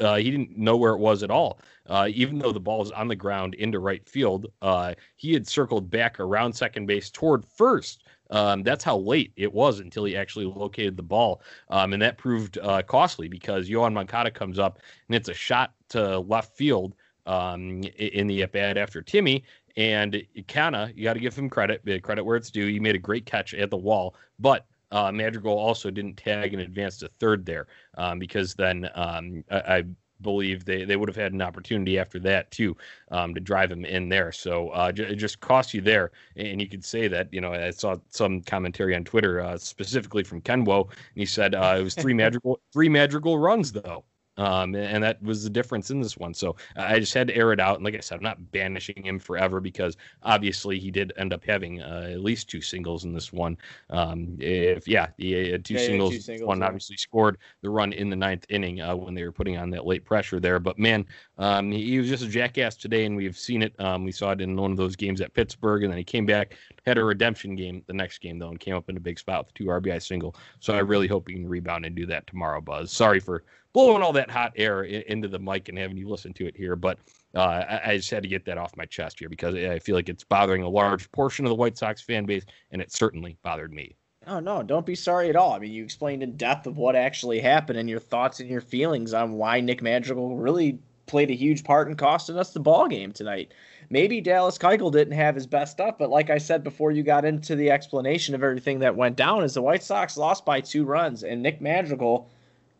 Uh, 0.00 0.16
he 0.16 0.28
didn't 0.28 0.58
know 0.58 0.76
where 0.76 0.92
it 0.92 0.98
was 0.98 1.22
at 1.22 1.30
all. 1.30 1.60
Uh, 1.86 2.08
even 2.12 2.36
though 2.36 2.50
the 2.50 2.58
ball 2.58 2.80
was 2.80 2.90
on 2.90 3.06
the 3.06 3.14
ground 3.14 3.54
into 3.54 3.78
right 3.78 4.04
field, 4.08 4.48
uh, 4.60 4.92
he 5.14 5.32
had 5.32 5.46
circled 5.46 5.88
back 5.88 6.18
around 6.18 6.52
second 6.52 6.86
base 6.86 7.10
toward 7.10 7.44
first. 7.44 8.02
Um, 8.30 8.64
that's 8.64 8.82
how 8.82 8.96
late 8.96 9.32
it 9.36 9.52
was 9.52 9.78
until 9.78 10.02
he 10.02 10.16
actually 10.16 10.46
located 10.46 10.96
the 10.96 11.04
ball. 11.04 11.42
Um, 11.68 11.92
and 11.92 12.02
that 12.02 12.18
proved 12.18 12.58
uh, 12.58 12.82
costly 12.82 13.28
because 13.28 13.68
Yoan 13.68 13.92
Moncada 13.92 14.32
comes 14.32 14.58
up 14.58 14.80
and 15.06 15.14
it's 15.14 15.28
a 15.28 15.34
shot 15.34 15.74
to 15.90 16.18
left 16.18 16.56
field 16.56 16.96
um, 17.26 17.84
in 17.98 18.26
the 18.26 18.42
at 18.42 18.50
bat 18.50 18.76
after 18.76 19.00
Timmy. 19.00 19.44
And 19.76 20.24
Canha, 20.48 20.92
you 20.96 21.04
got 21.04 21.12
to 21.12 21.20
give 21.20 21.38
him 21.38 21.48
credit, 21.48 22.02
credit 22.02 22.24
where 22.24 22.36
it's 22.36 22.50
due. 22.50 22.66
He 22.66 22.80
made 22.80 22.96
a 22.96 22.98
great 22.98 23.26
catch 23.26 23.54
at 23.54 23.70
the 23.70 23.76
wall, 23.76 24.16
but 24.40 24.66
uh, 24.92 25.10
Madrigal 25.10 25.58
also 25.58 25.90
didn't 25.90 26.16
tag 26.16 26.52
and 26.52 26.62
advance 26.62 26.98
to 26.98 27.08
third 27.18 27.44
there 27.44 27.66
um, 27.96 28.18
because 28.18 28.54
then 28.54 28.88
um, 28.94 29.42
I, 29.50 29.56
I, 29.58 29.84
believe 30.22 30.64
they, 30.64 30.84
they 30.84 30.94
would 30.94 31.08
have 31.08 31.16
had 31.16 31.32
an 31.32 31.42
opportunity 31.42 31.98
after 31.98 32.20
that 32.20 32.48
too 32.52 32.76
um, 33.10 33.34
to 33.34 33.40
drive 33.40 33.70
him 33.70 33.84
in 33.84 34.08
there. 34.08 34.30
So 34.30 34.68
uh, 34.68 34.92
j- 34.92 35.04
it 35.04 35.16
just 35.16 35.40
cost 35.40 35.74
you 35.74 35.80
there, 35.80 36.12
and 36.36 36.60
you 36.60 36.68
could 36.68 36.84
say 36.84 37.08
that. 37.08 37.32
You 37.32 37.40
know, 37.40 37.52
I 37.52 37.70
saw 37.70 37.96
some 38.08 38.40
commentary 38.40 38.94
on 38.94 39.02
Twitter 39.02 39.40
uh, 39.40 39.58
specifically 39.58 40.22
from 40.22 40.40
Kenwo, 40.40 40.88
and 40.88 40.96
he 41.16 41.26
said 41.26 41.54
uh, 41.54 41.74
it 41.78 41.82
was 41.82 41.94
three 41.94 42.14
Madrigal 42.22 42.60
three 42.72 42.88
Madrigal 42.88 43.38
runs 43.38 43.72
though. 43.72 44.04
Um, 44.36 44.74
and 44.74 45.04
that 45.04 45.22
was 45.22 45.44
the 45.44 45.50
difference 45.50 45.90
in 45.90 46.00
this 46.00 46.16
one. 46.16 46.32
So 46.32 46.56
I 46.76 46.98
just 46.98 47.12
had 47.12 47.28
to 47.28 47.36
air 47.36 47.52
it 47.52 47.60
out. 47.60 47.76
And 47.76 47.84
like 47.84 47.94
I 47.94 48.00
said, 48.00 48.16
I'm 48.16 48.22
not 48.22 48.50
banishing 48.50 49.04
him 49.04 49.18
forever 49.18 49.60
because 49.60 49.96
obviously 50.22 50.78
he 50.78 50.90
did 50.90 51.12
end 51.16 51.32
up 51.32 51.44
having 51.44 51.82
uh, 51.82 52.08
at 52.12 52.20
least 52.20 52.48
two 52.48 52.62
singles 52.62 53.04
in 53.04 53.12
this 53.12 53.32
one. 53.32 53.58
Um, 53.90 54.36
if 54.40 54.88
yeah, 54.88 55.08
he 55.18 55.32
had 55.50 55.64
two, 55.64 55.74
yeah, 55.74 55.80
singles, 55.80 56.12
two 56.12 56.20
singles. 56.20 56.48
One 56.48 56.60
yeah. 56.60 56.66
obviously 56.66 56.96
scored 56.96 57.38
the 57.60 57.70
run 57.70 57.92
in 57.92 58.08
the 58.08 58.16
ninth 58.16 58.46
inning 58.48 58.80
uh, 58.80 58.96
when 58.96 59.14
they 59.14 59.24
were 59.24 59.32
putting 59.32 59.58
on 59.58 59.70
that 59.70 59.86
late 59.86 60.04
pressure 60.04 60.40
there. 60.40 60.58
But 60.58 60.78
man, 60.78 61.04
um, 61.38 61.70
he, 61.70 61.84
he, 61.84 61.98
was 61.98 62.08
just 62.08 62.24
a 62.24 62.28
jackass 62.28 62.76
today, 62.76 63.04
and 63.04 63.14
we've 63.14 63.36
seen 63.36 63.62
it. 63.62 63.78
Um, 63.80 64.04
we 64.04 64.12
saw 64.12 64.30
it 64.30 64.40
in 64.40 64.56
one 64.56 64.70
of 64.70 64.76
those 64.78 64.96
games 64.96 65.20
at 65.20 65.34
Pittsburgh, 65.34 65.82
and 65.82 65.92
then 65.92 65.98
he 65.98 66.04
came 66.04 66.24
back, 66.24 66.56
had 66.86 66.98
a 66.98 67.04
redemption 67.04 67.54
game 67.54 67.82
the 67.86 67.92
next 67.92 68.18
game 68.18 68.38
though, 68.38 68.48
and 68.48 68.60
came 68.60 68.74
up 68.74 68.88
in 68.88 68.96
a 68.96 69.00
big 69.00 69.18
spot 69.18 69.46
with 69.46 69.54
two 69.54 69.64
RBI 69.64 70.02
single. 70.02 70.34
So 70.60 70.74
I 70.74 70.78
really 70.78 71.06
hope 71.06 71.28
he 71.28 71.34
can 71.34 71.48
rebound 71.48 71.84
and 71.84 71.94
do 71.94 72.06
that 72.06 72.26
tomorrow. 72.26 72.60
Buzz, 72.60 72.90
sorry 72.90 73.20
for 73.20 73.44
blowing 73.72 74.02
all 74.02 74.12
that 74.12 74.30
hot 74.30 74.52
air 74.56 74.84
into 74.84 75.28
the 75.28 75.38
mic 75.38 75.68
and 75.68 75.78
having 75.78 75.96
you 75.96 76.08
listen 76.08 76.32
to 76.34 76.46
it 76.46 76.56
here. 76.56 76.76
But 76.76 76.98
uh, 77.34 77.80
I, 77.84 77.96
just 77.96 78.10
had 78.10 78.22
to 78.22 78.28
get 78.28 78.44
that 78.44 78.58
off 78.58 78.76
my 78.76 78.84
chest 78.84 79.18
here 79.18 79.28
because 79.28 79.54
I 79.54 79.78
feel 79.78 79.94
like 79.94 80.08
it's 80.08 80.24
bothering 80.24 80.62
a 80.62 80.68
large 80.68 81.10
portion 81.12 81.46
of 81.46 81.50
the 81.50 81.54
White 81.54 81.78
Sox 81.78 82.02
fan 82.02 82.26
base, 82.26 82.44
and 82.70 82.82
it 82.82 82.92
certainly 82.92 83.36
bothered 83.42 83.72
me. 83.72 83.96
Oh 84.26 84.38
no, 84.38 84.62
don't 84.62 84.86
be 84.86 84.94
sorry 84.94 85.28
at 85.30 85.36
all. 85.36 85.52
I 85.52 85.58
mean, 85.58 85.72
you 85.72 85.82
explained 85.82 86.22
in 86.22 86.36
depth 86.36 86.66
of 86.66 86.76
what 86.76 86.94
actually 86.94 87.40
happened 87.40 87.78
and 87.78 87.88
your 87.88 87.98
thoughts 87.98 88.38
and 88.38 88.48
your 88.48 88.60
feelings 88.60 89.14
on 89.14 89.32
why 89.32 89.60
Nick 89.60 89.82
Madrigal 89.82 90.36
really 90.36 90.78
played 91.06 91.30
a 91.30 91.34
huge 91.34 91.64
part 91.64 91.88
in 91.88 91.96
costing 91.96 92.38
us 92.38 92.52
the 92.52 92.60
ball 92.60 92.86
game 92.86 93.12
tonight. 93.12 93.52
Maybe 93.90 94.20
Dallas 94.20 94.58
Keuchel 94.58 94.92
didn't 94.92 95.14
have 95.14 95.34
his 95.34 95.46
best 95.46 95.72
stuff, 95.72 95.98
but 95.98 96.08
like 96.08 96.30
I 96.30 96.38
said 96.38 96.62
before, 96.62 96.92
you 96.92 97.02
got 97.02 97.24
into 97.24 97.56
the 97.56 97.70
explanation 97.70 98.34
of 98.34 98.42
everything 98.42 98.78
that 98.78 98.94
went 98.94 99.16
down. 99.16 99.42
Is 99.42 99.54
the 99.54 99.62
White 99.62 99.82
Sox 99.82 100.16
lost 100.16 100.44
by 100.44 100.60
two 100.60 100.84
runs, 100.84 101.24
and 101.24 101.42
Nick 101.42 101.60
Madrigal 101.60 102.30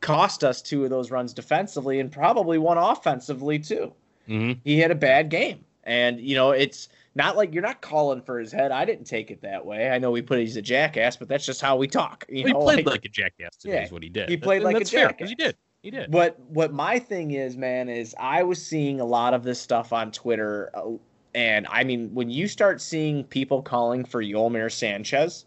cost 0.02 0.44
us 0.44 0.60
two 0.60 0.84
of 0.84 0.90
those 0.90 1.10
runs 1.10 1.32
defensively 1.32 1.98
and 2.00 2.12
probably 2.12 2.58
one 2.58 2.76
offensively 2.76 3.58
too. 3.58 3.92
Mm-hmm. 4.28 4.60
He 4.64 4.78
had 4.78 4.90
a 4.90 4.96
bad 4.96 5.30
game, 5.30 5.64
and 5.84 6.20
you 6.20 6.34
know 6.34 6.50
it's 6.50 6.90
not 7.14 7.36
like 7.36 7.54
you're 7.54 7.62
not 7.62 7.80
calling 7.80 8.20
for 8.20 8.38
his 8.38 8.52
head. 8.52 8.70
I 8.70 8.84
didn't 8.84 9.04
take 9.06 9.30
it 9.30 9.40
that 9.42 9.64
way. 9.64 9.90
I 9.90 9.98
know 9.98 10.10
we 10.10 10.20
put 10.22 10.38
he's 10.38 10.56
a 10.56 10.62
jackass, 10.62 11.16
but 11.16 11.28
that's 11.28 11.46
just 11.46 11.60
how 11.62 11.76
we 11.76 11.88
talk. 11.88 12.26
You 12.28 12.44
well, 12.44 12.52
know, 12.52 12.58
he 12.60 12.64
played 12.64 12.86
like, 12.86 12.92
like, 12.92 13.04
a 13.06 13.08
jackass 13.08 13.56
today. 13.56 13.74
Yeah, 13.74 13.84
is 13.84 13.92
what 13.92 14.02
he 14.02 14.08
did. 14.08 14.28
He 14.28 14.36
played 14.36 14.62
and 14.62 14.72
like 14.72 14.82
a 14.82 14.84
jackass. 14.84 15.28
He 15.28 15.34
did. 15.34 15.56
He 15.82 15.90
did. 15.90 16.12
What 16.12 16.38
what 16.40 16.72
my 16.72 16.98
thing 16.98 17.32
is, 17.32 17.56
man, 17.56 17.88
is 17.88 18.14
I 18.20 18.42
was 18.42 18.64
seeing 18.64 19.00
a 19.00 19.04
lot 19.04 19.34
of 19.34 19.42
this 19.42 19.60
stuff 19.60 19.92
on 19.92 20.12
Twitter, 20.12 20.70
uh, 20.74 20.92
and 21.34 21.66
I 21.70 21.82
mean, 21.84 22.14
when 22.14 22.30
you 22.30 22.46
start 22.46 22.80
seeing 22.80 23.24
people 23.24 23.62
calling 23.62 24.04
for 24.04 24.22
Yolmer 24.22 24.70
Sanchez, 24.70 25.46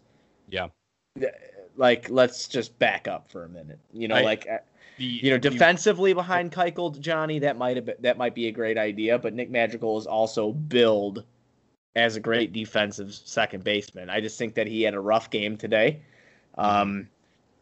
yeah, 0.50 0.68
like 1.76 2.10
let's 2.10 2.48
just 2.48 2.78
back 2.78 3.08
up 3.08 3.30
for 3.30 3.44
a 3.44 3.48
minute. 3.48 3.78
You 3.92 4.08
know, 4.08 4.16
I, 4.16 4.22
like 4.22 4.46
uh, 4.50 4.58
the, 4.98 5.04
you 5.04 5.30
know, 5.30 5.38
defensively 5.38 6.12
the, 6.12 6.16
behind 6.16 6.52
Keuchel, 6.52 6.98
Johnny, 7.00 7.38
that 7.40 7.56
might 7.56 7.76
have 7.76 7.86
been, 7.86 7.96
that 8.00 8.18
might 8.18 8.34
be 8.34 8.48
a 8.48 8.52
great 8.52 8.78
idea. 8.78 9.18
But 9.18 9.34
Nick 9.34 9.50
Madrigal 9.50 9.98
is 9.98 10.06
also 10.06 10.52
billed 10.52 11.24
as 11.94 12.16
a 12.16 12.20
great 12.20 12.52
defensive 12.52 13.14
second 13.14 13.64
baseman. 13.64 14.10
I 14.10 14.20
just 14.20 14.38
think 14.38 14.54
that 14.54 14.66
he 14.66 14.82
had 14.82 14.94
a 14.94 15.00
rough 15.00 15.30
game 15.30 15.56
today, 15.56 16.00
um, 16.56 17.08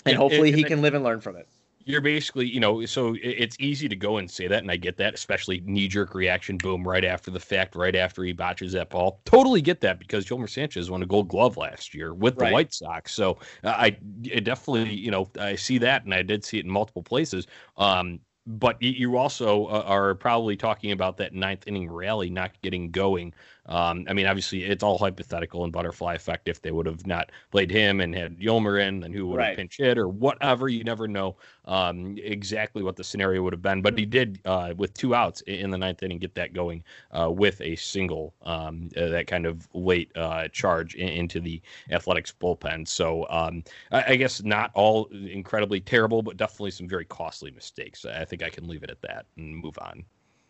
and 0.06 0.16
hopefully 0.16 0.52
he 0.52 0.64
can 0.64 0.82
live 0.82 0.94
and 0.94 1.04
learn 1.04 1.20
from 1.20 1.36
it 1.36 1.48
you're 1.84 2.00
basically, 2.00 2.46
you 2.46 2.60
know, 2.60 2.84
so 2.86 3.16
it's 3.22 3.56
easy 3.60 3.88
to 3.88 3.96
go 3.96 4.16
and 4.18 4.30
say 4.30 4.46
that, 4.48 4.62
and 4.62 4.70
I 4.70 4.76
get 4.76 4.96
that, 4.98 5.14
especially 5.14 5.60
knee 5.64 5.88
jerk 5.88 6.14
reaction, 6.14 6.56
boom, 6.56 6.86
right 6.86 7.04
after 7.04 7.30
the 7.30 7.40
fact, 7.40 7.74
right 7.74 7.94
after 7.94 8.22
he 8.24 8.32
botches 8.32 8.72
that 8.72 8.90
ball. 8.90 9.20
Totally 9.24 9.60
get 9.60 9.80
that 9.82 9.98
because 9.98 10.26
Yolmer 10.26 10.48
Sanchez 10.48 10.90
won 10.90 11.02
a 11.02 11.06
Gold 11.06 11.28
Glove 11.28 11.56
last 11.56 11.94
year 11.94 12.14
with 12.14 12.36
the 12.36 12.44
right. 12.44 12.52
White 12.52 12.74
Sox, 12.74 13.12
so 13.12 13.38
uh, 13.62 13.68
I, 13.68 13.96
I 14.34 14.40
definitely, 14.40 14.94
you 14.94 15.10
know, 15.10 15.28
I 15.38 15.56
see 15.56 15.78
that, 15.78 16.04
and 16.04 16.14
I 16.14 16.22
did 16.22 16.44
see 16.44 16.58
it 16.58 16.64
in 16.64 16.70
multiple 16.70 17.02
places. 17.02 17.46
Um, 17.76 18.20
but 18.46 18.80
you 18.82 19.16
also 19.16 19.66
uh, 19.66 19.84
are 19.86 20.14
probably 20.14 20.56
talking 20.56 20.92
about 20.92 21.16
that 21.16 21.32
ninth 21.32 21.66
inning 21.66 21.90
rally 21.90 22.28
not 22.28 22.50
getting 22.60 22.90
going 22.90 23.32
um, 23.66 24.04
I 24.08 24.12
mean, 24.12 24.26
obviously, 24.26 24.64
it's 24.64 24.82
all 24.82 24.98
hypothetical 24.98 25.64
and 25.64 25.72
butterfly 25.72 26.14
effect. 26.14 26.48
If 26.48 26.60
they 26.60 26.70
would 26.70 26.86
have 26.86 27.06
not 27.06 27.32
played 27.50 27.70
him 27.70 28.00
and 28.00 28.14
had 28.14 28.38
Yolmer 28.38 28.80
in, 28.86 29.00
then 29.00 29.12
who 29.12 29.26
would 29.28 29.38
right. 29.38 29.48
have 29.48 29.56
pinch 29.56 29.78
hit 29.78 29.96
or 29.96 30.08
whatever? 30.08 30.68
You 30.68 30.84
never 30.84 31.08
know 31.08 31.36
um, 31.64 32.16
exactly 32.22 32.82
what 32.82 32.96
the 32.96 33.04
scenario 33.04 33.42
would 33.42 33.52
have 33.52 33.62
been. 33.62 33.80
But 33.80 33.98
he 33.98 34.04
did, 34.04 34.40
uh, 34.44 34.74
with 34.76 34.92
two 34.94 35.14
outs 35.14 35.40
in 35.42 35.70
the 35.70 35.78
ninth 35.78 36.02
inning, 36.02 36.18
get 36.18 36.34
that 36.34 36.52
going 36.52 36.84
uh, 37.12 37.30
with 37.30 37.60
a 37.62 37.76
single, 37.76 38.34
um, 38.42 38.90
uh, 38.96 39.08
that 39.08 39.26
kind 39.26 39.46
of 39.46 39.66
late 39.72 40.10
uh, 40.16 40.48
charge 40.48 40.94
in, 40.94 41.08
into 41.08 41.40
the 41.40 41.62
Athletics 41.90 42.34
bullpen. 42.38 42.86
So 42.86 43.26
um, 43.30 43.64
I, 43.90 44.04
I, 44.08 44.16
guess 44.16 44.42
not 44.42 44.70
all 44.74 45.06
incredibly 45.06 45.80
terrible, 45.80 46.22
but 46.22 46.36
definitely 46.36 46.72
some 46.72 46.88
very 46.88 47.04
costly 47.04 47.50
mistakes. 47.50 48.04
I 48.04 48.24
think 48.24 48.42
I 48.42 48.50
can 48.50 48.68
leave 48.68 48.82
it 48.82 48.90
at 48.90 49.00
that 49.02 49.26
and 49.36 49.56
move 49.56 49.78
on. 49.78 50.04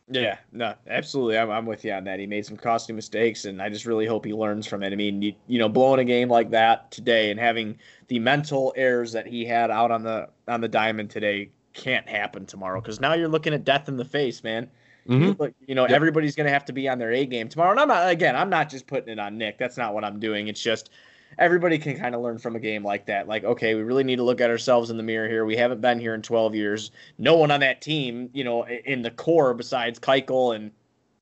Yeah, 0.09 0.37
no, 0.53 0.75
absolutely. 0.87 1.39
I'm, 1.39 1.51
I'm 1.51 1.65
with 1.65 1.85
you 1.85 1.93
on 1.93 2.05
that. 2.05 2.19
He 2.19 2.27
made 2.27 2.45
some 2.45 2.59
costly 2.59 2.95
mistakes, 2.95 3.47
and 3.47 3.63
I 3.63 3.71
just 3.71 3.87
really 3.87 4.05
hope 4.05 4.27
he 4.27 4.35
learns 4.35 4.67
from 4.67 4.83
it. 4.83 4.93
I 4.93 4.97
mean, 4.97 5.23
you, 5.23 5.35
you 5.47 5.59
know, 5.59 5.69
blowing 5.69 6.01
a 6.01 6.05
game 6.05 6.29
like 6.29 6.51
that 6.51 6.91
today 6.91 7.31
and 7.31 7.41
having 7.41 7.79
the 8.09 8.19
mental 8.19 8.75
errors 8.77 9.13
that 9.13 9.27
he 9.27 9.47
had 9.47 9.71
out 9.71 9.91
on 9.91 10.03
the 10.03 10.29
on 10.47 10.61
the 10.61 10.69
diamond 10.69 11.09
today 11.11 11.51
can't 11.73 12.07
happen 12.07 12.45
tomorrow 12.45 12.81
because 12.81 13.01
now 13.01 13.15
you're 13.15 13.29
looking 13.29 13.55
at 13.55 13.65
death 13.65 13.89
in 13.89 13.97
the 13.97 14.05
face, 14.05 14.45
man. 14.45 14.69
Mm-hmm. 15.09 15.45
You, 15.67 15.75
know, 15.75 15.83
yep. 15.83 15.91
everybody's 15.91 16.35
going 16.35 16.47
to 16.47 16.53
have 16.53 16.65
to 16.67 16.73
be 16.73 16.89
on 16.89 16.99
their 16.99 17.13
A 17.13 17.27
game 17.27 17.49
tomorrow. 17.49 17.73
And 17.73 17.81
I'm 17.81 17.89
not, 17.89 18.09
again, 18.09 18.37
I'm 18.37 18.49
not 18.49 18.71
just 18.71 18.87
putting 18.87 19.11
it 19.11 19.19
on 19.19 19.37
Nick. 19.37 19.59
That's 19.59 19.77
not 19.77 19.93
what 19.93 20.03
I'm 20.03 20.19
doing. 20.19 20.49
It's 20.49 20.63
just 20.63 20.91
everybody 21.38 21.79
can 21.79 21.99
kind 21.99 22.14
of 22.14 22.21
learn 22.21 22.38
from 22.38 22.57
a 22.57 22.61
game 22.61 22.85
like 22.85 23.07
that. 23.07 23.29
Like, 23.29 23.45
okay, 23.45 23.75
we 23.75 23.83
really 23.83 24.05
need 24.05 24.17
to 24.17 24.23
look 24.23 24.41
at 24.41 24.50
ourselves 24.50 24.91
in 24.91 24.97
the 24.97 25.03
mirror 25.03 25.29
here. 25.29 25.45
We 25.45 25.57
haven't 25.57 25.81
been 25.81 25.99
here 25.99 26.14
in 26.14 26.23
12 26.23 26.55
years. 26.55 26.91
No 27.19 27.37
one 27.37 27.50
on 27.50 27.61
that 27.61 27.81
team, 27.81 28.31
you 28.33 28.45
know, 28.45 28.67
in 28.67 29.03
the 29.03 29.11
core 29.11 29.55
besides 29.55 29.99
Keuchel 29.99 30.55
and 30.55 30.71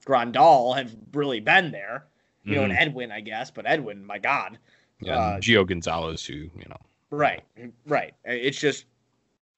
Grandal 0.06 0.76
have 0.76 0.94
really 1.12 1.40
been 1.40 1.70
there. 1.70 2.06
You 2.44 2.52
mm-hmm. 2.52 2.54
know, 2.54 2.64
and 2.64 2.72
mm-hmm. 2.72 2.82
Edwin, 2.82 3.12
I 3.12 3.20
guess, 3.20 3.50
but 3.50 3.66
Edwin, 3.66 4.04
my 4.04 4.18
God. 4.18 4.58
Yeah, 5.00 5.18
uh, 5.18 5.40
Gio 5.40 5.66
Gonzalez, 5.66 6.24
who, 6.24 6.34
you 6.34 6.66
know. 6.68 6.76
Right, 7.10 7.42
right. 7.86 8.14
It's 8.24 8.58
just, 8.58 8.86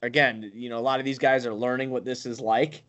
again, 0.03 0.51
you 0.55 0.69
know, 0.69 0.79
a 0.79 0.81
lot 0.81 0.99
of 0.99 1.05
these 1.05 1.19
guys 1.19 1.47
are 1.47 1.55
learning 1.55 1.91
what 1.91 2.05
this 2.05 2.27
is 2.27 2.41
like 2.41 2.83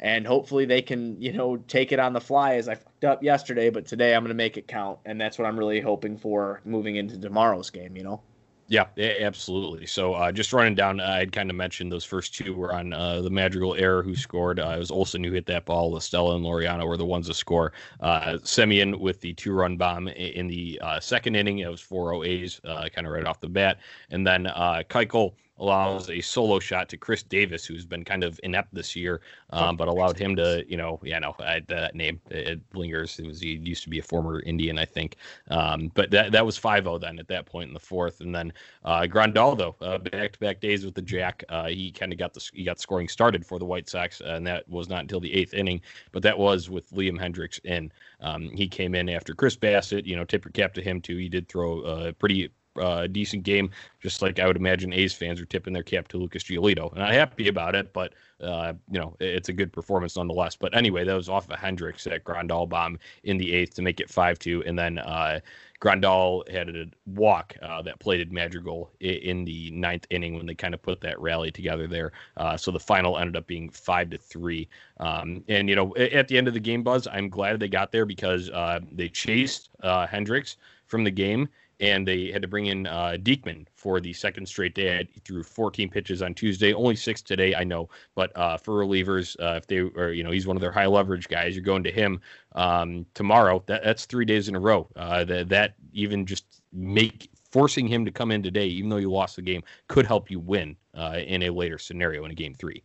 and 0.00 0.26
hopefully 0.26 0.64
they 0.64 0.82
can 0.82 1.20
you 1.20 1.32
know 1.32 1.56
take 1.68 1.92
it 1.92 1.98
on 1.98 2.12
the 2.12 2.20
fly 2.20 2.54
as 2.54 2.68
I 2.68 2.74
fucked 2.74 3.04
up 3.04 3.22
yesterday, 3.22 3.70
but 3.70 3.86
today 3.86 4.14
I'm 4.14 4.22
going 4.22 4.28
to 4.28 4.34
make 4.34 4.56
it 4.56 4.68
count, 4.68 4.98
and 5.04 5.20
that's 5.20 5.38
what 5.38 5.46
I'm 5.46 5.58
really 5.58 5.80
hoping 5.80 6.16
for 6.18 6.60
moving 6.64 6.96
into 6.96 7.18
tomorrow's 7.18 7.70
game. 7.70 7.96
You 7.96 8.04
know. 8.04 8.20
Yeah, 8.68 8.86
absolutely. 8.98 9.86
So 9.86 10.14
uh, 10.14 10.32
just 10.32 10.52
running 10.52 10.74
down, 10.74 10.98
I'd 11.00 11.30
kind 11.30 11.50
of 11.50 11.56
mentioned 11.56 11.92
those 11.92 12.04
first 12.04 12.34
two 12.34 12.52
were 12.52 12.74
on 12.74 12.92
uh, 12.92 13.20
the 13.22 13.30
Madrigal 13.30 13.76
error 13.76 14.02
who 14.02 14.16
scored. 14.16 14.58
Uh, 14.58 14.72
it 14.74 14.78
was 14.78 14.90
Olson 14.90 15.22
who 15.22 15.30
hit 15.30 15.46
that 15.46 15.66
ball. 15.66 15.98
Stella 16.00 16.34
and 16.34 16.44
Laureano 16.44 16.86
were 16.86 16.96
the 16.96 17.06
ones 17.06 17.28
to 17.28 17.34
score. 17.34 17.72
Uh, 18.00 18.38
Semien 18.42 18.98
with 18.98 19.20
the 19.20 19.34
two 19.34 19.52
run 19.52 19.76
bomb 19.76 20.08
in 20.08 20.48
the 20.48 20.80
uh, 20.82 20.98
second 20.98 21.36
inning. 21.36 21.60
It 21.60 21.70
was 21.70 21.80
4 21.80 22.10
0 22.10 22.24
A's, 22.24 22.60
kind 22.64 23.06
of 23.06 23.12
right 23.12 23.24
off 23.24 23.40
the 23.40 23.48
bat. 23.48 23.78
And 24.10 24.26
then 24.26 24.48
uh, 24.48 24.82
Keuchel 24.88 25.34
allows 25.58 26.10
a 26.10 26.20
solo 26.20 26.58
shot 26.58 26.88
to 26.90 26.96
Khris 26.96 27.22
Davis, 27.22 27.64
who's 27.64 27.86
been 27.86 28.04
kind 28.04 28.22
of 28.22 28.38
inept 28.42 28.74
this 28.74 28.94
year, 28.94 29.20
um, 29.50 29.76
but 29.76 29.88
allowed 29.88 30.18
him 30.18 30.36
to, 30.36 30.64
you 30.68 30.76
know, 30.76 31.00
yeah, 31.02 31.18
no, 31.18 31.34
I, 31.38 31.62
that 31.68 31.94
name 31.94 32.20
it 32.30 32.60
lingers. 32.74 33.18
It 33.18 33.26
was 33.26 33.40
he 33.40 33.56
used 33.56 33.82
to 33.84 33.88
be 33.88 33.98
a 33.98 34.02
former 34.02 34.40
Indian, 34.40 34.78
I 34.78 34.84
think, 34.84 35.16
um, 35.50 35.90
but 35.94 36.10
that 36.10 36.32
that 36.32 36.44
was 36.44 36.58
5-0 36.58 37.00
then 37.00 37.18
at 37.18 37.28
that 37.28 37.46
point 37.46 37.68
in 37.68 37.74
the 37.74 37.80
fourth, 37.80 38.20
and 38.20 38.34
then 38.34 38.52
uh, 38.84 39.02
Grandal 39.02 39.74
uh, 39.80 39.98
back-to-back 39.98 40.60
days 40.60 40.84
with 40.84 40.94
the 40.94 41.02
Jack, 41.02 41.44
uh, 41.48 41.66
he 41.66 41.90
kind 41.90 42.12
of 42.12 42.18
got 42.18 42.34
the 42.34 42.50
he 42.52 42.64
got 42.64 42.78
scoring 42.78 43.08
started 43.08 43.46
for 43.46 43.58
the 43.58 43.64
White 43.64 43.88
Sox, 43.88 44.20
and 44.20 44.46
that 44.46 44.68
was 44.68 44.88
not 44.88 45.00
until 45.00 45.20
the 45.20 45.32
eighth 45.32 45.54
inning, 45.54 45.80
but 46.12 46.22
that 46.22 46.38
was 46.38 46.68
with 46.68 46.90
Liam 46.90 47.18
Hendriks 47.18 47.60
in. 47.64 47.92
Um, 48.20 48.50
he 48.50 48.68
came 48.68 48.94
in 48.94 49.08
after 49.08 49.34
Chris 49.34 49.56
Bassitt. 49.56 50.06
you 50.06 50.16
know, 50.16 50.24
tip 50.24 50.44
your 50.44 50.52
cap 50.52 50.74
to 50.74 50.82
him 50.82 51.00
too. 51.00 51.16
He 51.16 51.28
did 51.28 51.48
throw 51.48 51.80
a 51.80 52.12
pretty 52.12 52.50
uh, 52.78 53.06
decent 53.06 53.42
game, 53.42 53.70
just 54.00 54.22
like 54.22 54.38
I 54.38 54.46
would 54.46 54.56
imagine 54.56 54.92
A's 54.92 55.12
fans 55.12 55.40
are 55.40 55.44
tipping 55.44 55.72
their 55.72 55.82
cap 55.82 56.08
to 56.08 56.18
Lucas 56.18 56.44
Giolito. 56.44 56.92
And 56.92 57.02
I'm 57.02 57.12
happy 57.12 57.48
about 57.48 57.74
it, 57.74 57.92
but 57.92 58.12
uh, 58.40 58.74
you 58.90 59.00
know 59.00 59.16
it's 59.20 59.48
a 59.48 59.52
good 59.52 59.72
performance 59.72 60.16
nonetheless. 60.16 60.56
But 60.56 60.76
anyway, 60.76 61.04
that 61.04 61.14
was 61.14 61.28
off 61.28 61.50
of 61.50 61.58
Hendriks 61.58 62.10
at 62.10 62.24
Grandal 62.24 62.68
bomb 62.68 62.98
in 63.24 63.38
the 63.38 63.52
eighth 63.52 63.74
to 63.74 63.82
make 63.82 64.00
it 64.00 64.10
five 64.10 64.38
two, 64.38 64.62
and 64.64 64.78
then 64.78 64.98
uh, 64.98 65.40
Grandal 65.80 66.48
had 66.50 66.68
a 66.68 66.86
walk 67.06 67.54
uh, 67.62 67.82
that 67.82 67.98
plated 67.98 68.32
Madrigal 68.32 68.90
in 69.00 69.44
the 69.44 69.70
ninth 69.72 70.06
inning 70.10 70.36
when 70.36 70.46
they 70.46 70.54
kind 70.54 70.74
of 70.74 70.82
put 70.82 71.00
that 71.00 71.20
rally 71.20 71.50
together 71.50 71.86
there. 71.86 72.12
Uh, 72.36 72.56
so 72.56 72.70
the 72.70 72.80
final 72.80 73.18
ended 73.18 73.36
up 73.36 73.46
being 73.46 73.68
five 73.70 74.10
to 74.10 74.18
three. 74.18 74.68
Um, 75.00 75.44
and 75.48 75.68
you 75.68 75.76
know, 75.76 75.94
at 75.96 76.28
the 76.28 76.38
end 76.38 76.48
of 76.48 76.54
the 76.54 76.60
game, 76.60 76.82
Buzz, 76.82 77.06
I'm 77.06 77.28
glad 77.28 77.60
they 77.60 77.68
got 77.68 77.92
there 77.92 78.06
because 78.06 78.50
uh, 78.50 78.80
they 78.92 79.08
chased 79.08 79.70
Hendriks 79.82 80.56
from 80.86 81.04
the 81.04 81.10
game 81.10 81.48
and 81.80 82.08
they 82.08 82.30
had 82.30 82.42
to 82.42 82.48
bring 82.48 82.66
in 82.66 82.86
uh, 82.86 83.16
Diekman 83.20 83.66
for 83.74 84.00
the 84.00 84.12
second 84.12 84.46
straight 84.46 84.74
day. 84.74 85.06
He 85.12 85.20
threw 85.20 85.42
14 85.42 85.90
pitches 85.90 86.22
on 86.22 86.34
Tuesday, 86.34 86.72
only 86.72 86.96
six 86.96 87.20
today, 87.20 87.54
I 87.54 87.64
know. 87.64 87.88
But 88.14 88.34
uh, 88.36 88.56
for 88.56 88.74
relievers, 88.74 89.36
uh, 89.40 89.56
if 89.56 89.66
they 89.66 89.78
are, 89.78 90.12
you 90.12 90.24
know, 90.24 90.30
he's 90.30 90.46
one 90.46 90.56
of 90.56 90.62
their 90.62 90.72
high 90.72 90.86
leverage 90.86 91.28
guys. 91.28 91.54
You're 91.54 91.64
going 91.64 91.84
to 91.84 91.92
him 91.92 92.20
um, 92.54 93.04
tomorrow. 93.14 93.62
That, 93.66 93.84
that's 93.84 94.06
three 94.06 94.24
days 94.24 94.48
in 94.48 94.56
a 94.56 94.60
row. 94.60 94.88
Uh, 94.96 95.24
that 95.24 95.48
that 95.50 95.74
even 95.92 96.24
just 96.24 96.62
make 96.72 97.30
forcing 97.50 97.86
him 97.86 98.04
to 98.04 98.10
come 98.10 98.30
in 98.30 98.42
today, 98.42 98.66
even 98.66 98.90
though 98.90 98.96
you 98.96 99.10
lost 99.10 99.36
the 99.36 99.42
game, 99.42 99.62
could 99.88 100.06
help 100.06 100.30
you 100.30 100.40
win 100.40 100.76
uh, 100.94 101.18
in 101.26 101.42
a 101.44 101.50
later 101.50 101.78
scenario 101.78 102.24
in 102.24 102.30
a 102.30 102.34
game 102.34 102.54
three. 102.54 102.82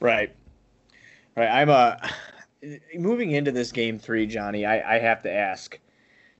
Right, 0.00 0.34
right. 1.36 1.48
I'm 1.48 1.68
a 1.68 2.00
moving 2.94 3.32
into 3.32 3.50
this 3.50 3.72
game 3.72 3.98
three, 3.98 4.26
Johnny. 4.26 4.64
I, 4.64 4.96
I 4.96 4.98
have 5.00 5.22
to 5.24 5.32
ask 5.32 5.78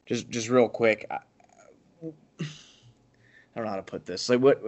just 0.06 0.28
just 0.30 0.48
real 0.48 0.68
quick. 0.68 1.06
I, 1.10 1.18
I 2.40 2.44
don't 3.56 3.64
know 3.64 3.70
how 3.70 3.76
to 3.76 3.82
put 3.82 4.06
this. 4.06 4.28
Like 4.28 4.40
what 4.40 4.62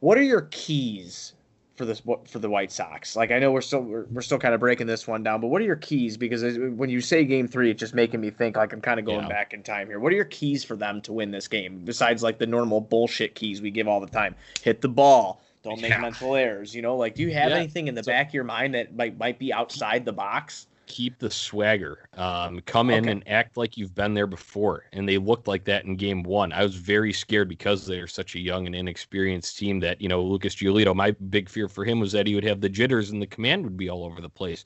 what 0.00 0.18
are 0.18 0.22
your 0.22 0.42
keys 0.50 1.34
for 1.76 1.84
this 1.84 2.02
for 2.26 2.38
the 2.38 2.48
White 2.48 2.72
Sox? 2.72 3.16
Like 3.16 3.30
I 3.30 3.38
know 3.38 3.52
we're 3.52 3.60
still 3.60 3.80
we're, 3.80 4.06
we're 4.10 4.22
still 4.22 4.38
kind 4.38 4.54
of 4.54 4.60
breaking 4.60 4.86
this 4.86 5.06
one 5.06 5.22
down, 5.22 5.40
but 5.40 5.48
what 5.48 5.60
are 5.62 5.64
your 5.64 5.76
keys? 5.76 6.16
Because 6.16 6.42
when 6.58 6.90
you 6.90 7.00
say 7.00 7.24
Game 7.24 7.48
Three, 7.48 7.70
it's 7.70 7.80
just 7.80 7.94
making 7.94 8.20
me 8.20 8.30
think 8.30 8.56
like 8.56 8.72
I'm 8.72 8.80
kind 8.80 8.98
of 8.98 9.06
going 9.06 9.22
yeah. 9.22 9.28
back 9.28 9.54
in 9.54 9.62
time 9.62 9.86
here. 9.86 10.00
What 10.00 10.12
are 10.12 10.16
your 10.16 10.26
keys 10.26 10.64
for 10.64 10.76
them 10.76 11.00
to 11.02 11.12
win 11.12 11.30
this 11.30 11.48
game 11.48 11.80
besides 11.84 12.22
like 12.22 12.38
the 12.38 12.46
normal 12.46 12.80
bullshit 12.80 13.34
keys 13.34 13.60
we 13.62 13.70
give 13.70 13.88
all 13.88 14.00
the 14.00 14.06
time? 14.06 14.34
Hit 14.62 14.80
the 14.80 14.88
ball. 14.88 15.42
Don't 15.62 15.80
make 15.80 15.90
yeah. 15.90 16.00
mental 16.00 16.36
errors. 16.36 16.74
You 16.74 16.82
know, 16.82 16.96
like 16.96 17.14
do 17.14 17.22
you 17.22 17.32
have 17.32 17.50
yeah. 17.50 17.56
anything 17.56 17.88
in 17.88 17.94
the 17.94 18.04
so, 18.04 18.12
back 18.12 18.28
of 18.28 18.34
your 18.34 18.44
mind 18.44 18.74
that 18.74 18.94
might 18.94 19.18
might 19.18 19.38
be 19.38 19.52
outside 19.52 20.04
the 20.04 20.12
box? 20.12 20.66
Keep 20.86 21.18
the 21.18 21.30
swagger. 21.30 22.08
Um, 22.14 22.60
come 22.66 22.90
in 22.90 23.04
okay. 23.04 23.12
and 23.12 23.28
act 23.28 23.56
like 23.56 23.76
you've 23.76 23.94
been 23.94 24.14
there 24.14 24.26
before. 24.26 24.84
And 24.92 25.08
they 25.08 25.18
looked 25.18 25.48
like 25.48 25.64
that 25.64 25.84
in 25.84 25.96
game 25.96 26.22
one. 26.22 26.52
I 26.52 26.62
was 26.62 26.74
very 26.74 27.12
scared 27.12 27.48
because 27.48 27.86
they're 27.86 28.06
such 28.06 28.34
a 28.34 28.40
young 28.40 28.66
and 28.66 28.74
inexperienced 28.74 29.58
team 29.58 29.80
that, 29.80 30.00
you 30.00 30.08
know, 30.08 30.22
Lucas 30.22 30.54
Giolito, 30.54 30.94
my 30.94 31.10
big 31.10 31.48
fear 31.48 31.68
for 31.68 31.84
him 31.84 32.00
was 32.00 32.12
that 32.12 32.26
he 32.26 32.34
would 32.34 32.44
have 32.44 32.60
the 32.60 32.68
jitters 32.68 33.10
and 33.10 33.20
the 33.20 33.26
command 33.26 33.64
would 33.64 33.76
be 33.76 33.88
all 33.88 34.04
over 34.04 34.20
the 34.20 34.28
place 34.28 34.64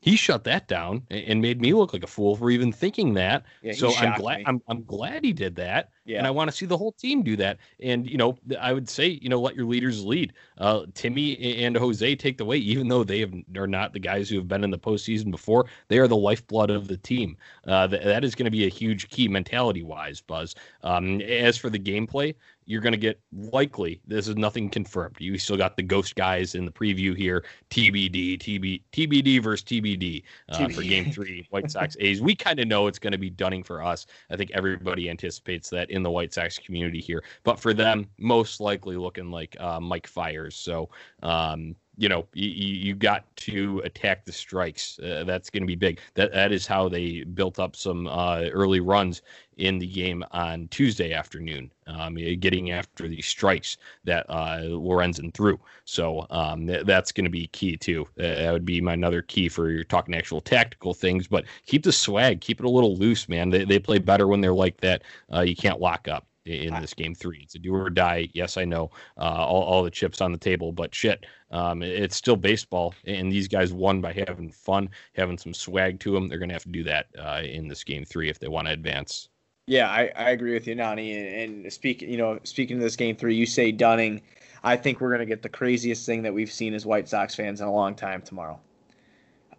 he 0.00 0.16
shut 0.16 0.44
that 0.44 0.66
down 0.66 1.02
and 1.10 1.42
made 1.42 1.60
me 1.60 1.74
look 1.74 1.92
like 1.92 2.02
a 2.02 2.06
fool 2.06 2.34
for 2.34 2.50
even 2.50 2.72
thinking 2.72 3.14
that. 3.14 3.44
Yeah, 3.62 3.72
so 3.72 3.94
I'm 3.94 4.18
glad 4.18 4.42
I'm 4.46 4.62
I'm 4.66 4.82
glad 4.84 5.24
he 5.24 5.32
did 5.32 5.56
that. 5.56 5.90
Yeah. 6.06 6.18
And 6.18 6.26
I 6.26 6.30
want 6.30 6.50
to 6.50 6.56
see 6.56 6.66
the 6.66 6.76
whole 6.76 6.92
team 6.92 7.22
do 7.22 7.36
that. 7.36 7.58
And 7.80 8.08
you 8.08 8.16
know, 8.16 8.36
I 8.58 8.72
would 8.72 8.88
say, 8.88 9.08
you 9.08 9.28
know, 9.28 9.40
let 9.40 9.54
your 9.54 9.66
leaders 9.66 10.04
lead. 10.04 10.32
Uh, 10.58 10.86
Timmy 10.94 11.38
and 11.62 11.76
Jose 11.76 12.16
take 12.16 12.38
the 12.38 12.44
way, 12.44 12.56
even 12.56 12.88
though 12.88 13.04
they 13.04 13.20
have 13.20 13.32
are 13.56 13.66
not 13.66 13.92
the 13.92 14.00
guys 14.00 14.30
who 14.30 14.36
have 14.36 14.48
been 14.48 14.64
in 14.64 14.70
the 14.70 14.78
postseason 14.78 15.30
before. 15.30 15.66
They 15.88 15.98
are 15.98 16.08
the 16.08 16.16
lifeblood 16.16 16.70
of 16.70 16.88
the 16.88 16.96
team. 16.96 17.36
Uh, 17.66 17.86
th- 17.86 18.02
that 18.02 18.24
is 18.24 18.34
going 18.34 18.46
to 18.46 18.50
be 18.50 18.64
a 18.64 18.70
huge 18.70 19.08
key 19.10 19.28
mentality 19.28 19.82
wise, 19.82 20.20
Buzz. 20.20 20.54
Um, 20.82 21.20
as 21.20 21.58
for 21.58 21.68
the 21.68 21.78
gameplay, 21.78 22.34
you're 22.70 22.80
going 22.80 22.92
to 22.92 22.98
get 22.98 23.18
likely 23.32 24.00
this 24.06 24.28
is 24.28 24.36
nothing 24.36 24.70
confirmed. 24.70 25.16
You 25.18 25.36
still 25.38 25.56
got 25.56 25.76
the 25.76 25.82
ghost 25.82 26.14
guys 26.14 26.54
in 26.54 26.64
the 26.64 26.70
preview 26.70 27.16
here. 27.16 27.44
TBD, 27.68 28.38
TB, 28.38 28.82
TBD 28.92 29.42
versus 29.42 29.64
TBD, 29.64 30.22
uh, 30.50 30.56
TBD. 30.56 30.74
for 30.76 30.82
Game 30.82 31.10
Three, 31.10 31.46
White 31.50 31.68
Sox 31.72 31.96
A's. 31.98 32.22
We 32.22 32.36
kind 32.36 32.60
of 32.60 32.68
know 32.68 32.86
it's 32.86 33.00
going 33.00 33.10
to 33.10 33.18
be 33.18 33.28
Dunning 33.28 33.64
for 33.64 33.82
us. 33.82 34.06
I 34.30 34.36
think 34.36 34.52
everybody 34.52 35.10
anticipates 35.10 35.68
that 35.70 35.90
in 35.90 36.04
the 36.04 36.10
White 36.10 36.32
Sox 36.32 36.60
community 36.60 37.00
here, 37.00 37.24
but 37.42 37.58
for 37.58 37.74
them, 37.74 38.06
most 38.18 38.60
likely 38.60 38.96
looking 38.96 39.32
like 39.32 39.56
uh, 39.58 39.80
Mike 39.80 40.06
Fiers. 40.06 40.54
So 40.54 40.90
um, 41.24 41.74
you 42.00 42.08
know 42.08 42.26
you, 42.32 42.48
you 42.48 42.94
got 42.94 43.24
to 43.36 43.80
attack 43.84 44.24
the 44.24 44.32
strikes. 44.32 44.98
Uh, 45.00 45.22
that's 45.26 45.50
going 45.50 45.62
to 45.62 45.66
be 45.66 45.76
big. 45.76 46.00
That 46.14 46.32
that 46.32 46.50
is 46.50 46.66
how 46.66 46.88
they 46.88 47.24
built 47.24 47.58
up 47.58 47.76
some 47.76 48.06
uh, 48.06 48.44
early 48.52 48.80
runs 48.80 49.20
in 49.58 49.78
the 49.78 49.86
game 49.86 50.24
on 50.30 50.66
Tuesday 50.68 51.12
afternoon, 51.12 51.70
um, 51.86 52.14
getting 52.14 52.70
after 52.70 53.06
the 53.06 53.20
strikes 53.20 53.76
that 54.04 54.24
uh, 54.30 54.60
Lorenzen 54.62 55.34
threw. 55.34 55.60
So 55.84 56.26
um, 56.30 56.66
th- 56.66 56.86
that's 56.86 57.12
going 57.12 57.24
to 57.24 57.30
be 57.30 57.48
key 57.48 57.76
too. 57.76 58.08
that 58.16 58.50
would 58.50 58.64
be 58.64 58.80
my 58.80 58.94
another 58.94 59.20
key 59.20 59.50
for 59.50 59.68
your 59.68 59.84
talking 59.84 60.14
actual 60.14 60.40
tactical 60.40 60.94
things. 60.94 61.28
But 61.28 61.44
keep 61.66 61.82
the 61.82 61.92
swag, 61.92 62.40
keep 62.40 62.60
it 62.60 62.66
a 62.66 62.70
little 62.70 62.96
loose, 62.96 63.28
man. 63.28 63.50
They 63.50 63.66
they 63.66 63.78
play 63.78 63.98
better 63.98 64.26
when 64.26 64.40
they're 64.40 64.54
like 64.54 64.78
that. 64.80 65.02
Uh, 65.30 65.42
you 65.42 65.54
can't 65.54 65.80
lock 65.80 66.08
up 66.08 66.26
in 66.44 66.74
this 66.80 66.94
game 66.94 67.14
three. 67.14 67.40
It's 67.42 67.54
a 67.54 67.58
do 67.58 67.74
or 67.74 67.90
die. 67.90 68.28
Yes, 68.32 68.56
I 68.56 68.64
know 68.64 68.90
uh, 69.18 69.44
all, 69.44 69.62
all 69.62 69.82
the 69.82 69.90
chips 69.90 70.20
on 70.20 70.32
the 70.32 70.38
table, 70.38 70.72
but 70.72 70.94
shit, 70.94 71.26
um, 71.50 71.82
it's 71.82 72.16
still 72.16 72.36
baseball. 72.36 72.94
And 73.04 73.30
these 73.30 73.48
guys 73.48 73.72
won 73.72 74.00
by 74.00 74.12
having 74.12 74.50
fun, 74.50 74.88
having 75.14 75.38
some 75.38 75.54
swag 75.54 76.00
to 76.00 76.12
them. 76.12 76.28
They're 76.28 76.38
going 76.38 76.48
to 76.48 76.54
have 76.54 76.64
to 76.64 76.70
do 76.70 76.84
that 76.84 77.06
uh, 77.18 77.42
in 77.44 77.68
this 77.68 77.84
game 77.84 78.04
three 78.04 78.30
if 78.30 78.38
they 78.38 78.48
want 78.48 78.66
to 78.66 78.72
advance. 78.72 79.28
Yeah, 79.66 79.88
I, 79.88 80.10
I 80.16 80.30
agree 80.30 80.54
with 80.54 80.66
you, 80.66 80.74
Nani. 80.74 81.12
And, 81.16 81.62
and 81.64 81.72
speaking, 81.72 82.10
you 82.10 82.16
know, 82.16 82.38
speaking 82.42 82.78
of 82.78 82.82
this 82.82 82.96
game 82.96 83.16
three, 83.16 83.34
you 83.34 83.46
say 83.46 83.70
Dunning. 83.70 84.22
I 84.62 84.76
think 84.76 85.00
we're 85.00 85.08
going 85.08 85.20
to 85.20 85.26
get 85.26 85.42
the 85.42 85.48
craziest 85.48 86.04
thing 86.04 86.22
that 86.22 86.34
we've 86.34 86.52
seen 86.52 86.74
as 86.74 86.84
White 86.84 87.08
Sox 87.08 87.34
fans 87.34 87.60
in 87.60 87.66
a 87.66 87.72
long 87.72 87.94
time 87.94 88.20
tomorrow. 88.20 88.60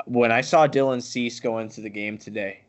When 0.06 0.32
I 0.32 0.42
saw 0.42 0.68
Dylan 0.68 1.02
Cease 1.02 1.40
go 1.40 1.60
into 1.60 1.82
the 1.82 1.90
game 1.90 2.18
today, 2.18 2.62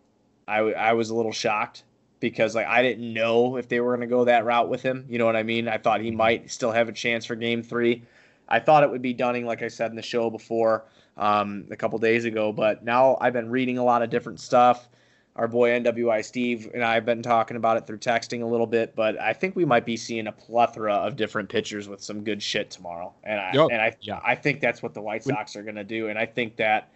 I, 0.49 0.59
w- 0.59 0.75
I 0.75 0.93
was 0.93 1.11
a 1.11 1.15
little 1.15 1.33
shocked 1.33 1.85
because 2.31 2.55
like 2.55 2.67
I 2.67 2.83
didn't 2.83 3.13
know 3.13 3.57
if 3.57 3.69
they 3.69 3.81
were 3.81 3.95
going 3.95 4.09
to 4.09 4.13
go 4.13 4.25
that 4.25 4.45
route 4.45 4.69
with 4.69 4.83
him. 4.83 5.05
You 5.09 5.19
know 5.19 5.27
what 5.27 5.37
I 5.37 5.43
mean? 5.43 5.69
I 5.69 5.77
thought 5.77 6.01
he 6.01 6.09
mm-hmm. 6.09 6.17
might 6.17 6.51
still 6.51 6.73
have 6.73 6.89
a 6.89 6.93
chance 6.93 7.27
for 7.27 7.35
Game 7.35 7.63
Three. 7.63 8.03
I 8.49 8.61
thought 8.61 8.83
it 8.83 8.91
would 8.91 9.03
be 9.03 9.13
Dunning, 9.13 9.47
like 9.47 9.63
I 9.63 9.69
said 9.69 9.91
in 9.91 9.97
the 9.97 10.03
show 10.03 10.31
before 10.31 10.85
um, 11.17 11.67
a 11.71 11.77
couple 11.77 11.99
days 11.99 12.25
ago, 12.25 12.53
but 12.53 12.85
now 12.85 13.17
I've 13.21 13.33
been 13.33 13.51
reading 13.51 13.79
a 13.79 13.85
lot 13.85 14.03
of 14.03 14.11
different 14.11 14.41
stuff. 14.41 14.89
Our 15.37 15.49
boy 15.49 15.71
NWI 15.71 16.23
Steve 16.23 16.71
and 16.75 16.85
I 16.85 16.93
have 16.95 17.07
been 17.07 17.23
talking 17.23 17.57
about 17.57 17.79
it 17.79 17.87
through 17.87 17.99
texting 17.99 18.43
a 18.43 18.47
little 18.47 18.67
bit, 18.67 18.95
but 18.95 19.19
I 19.19 19.33
think 19.33 19.57
we 19.57 19.65
might 19.65 19.87
be 19.87 19.97
seeing 19.97 20.27
a 20.27 20.33
plethora 20.33 20.93
of 20.93 21.17
different 21.17 21.49
pitchers 21.49 21.89
with 21.89 22.03
some 22.03 22.23
good 22.23 22.43
shit 22.43 22.71
tomorrow. 22.71 23.15
And 23.25 23.41
I 23.41 23.53
yep. 23.55 23.69
and 23.73 23.81
I 23.81 23.97
yeah. 24.03 24.21
I 24.23 24.35
think 24.35 24.61
that's 24.61 24.83
what 24.83 24.93
the 24.93 25.01
White 25.01 25.25
Sox 25.25 25.57
are 25.57 25.63
going 25.63 25.77
to 25.77 25.85
do. 25.85 26.09
And 26.09 26.19
I 26.19 26.27
think 26.27 26.57
that 26.57 26.91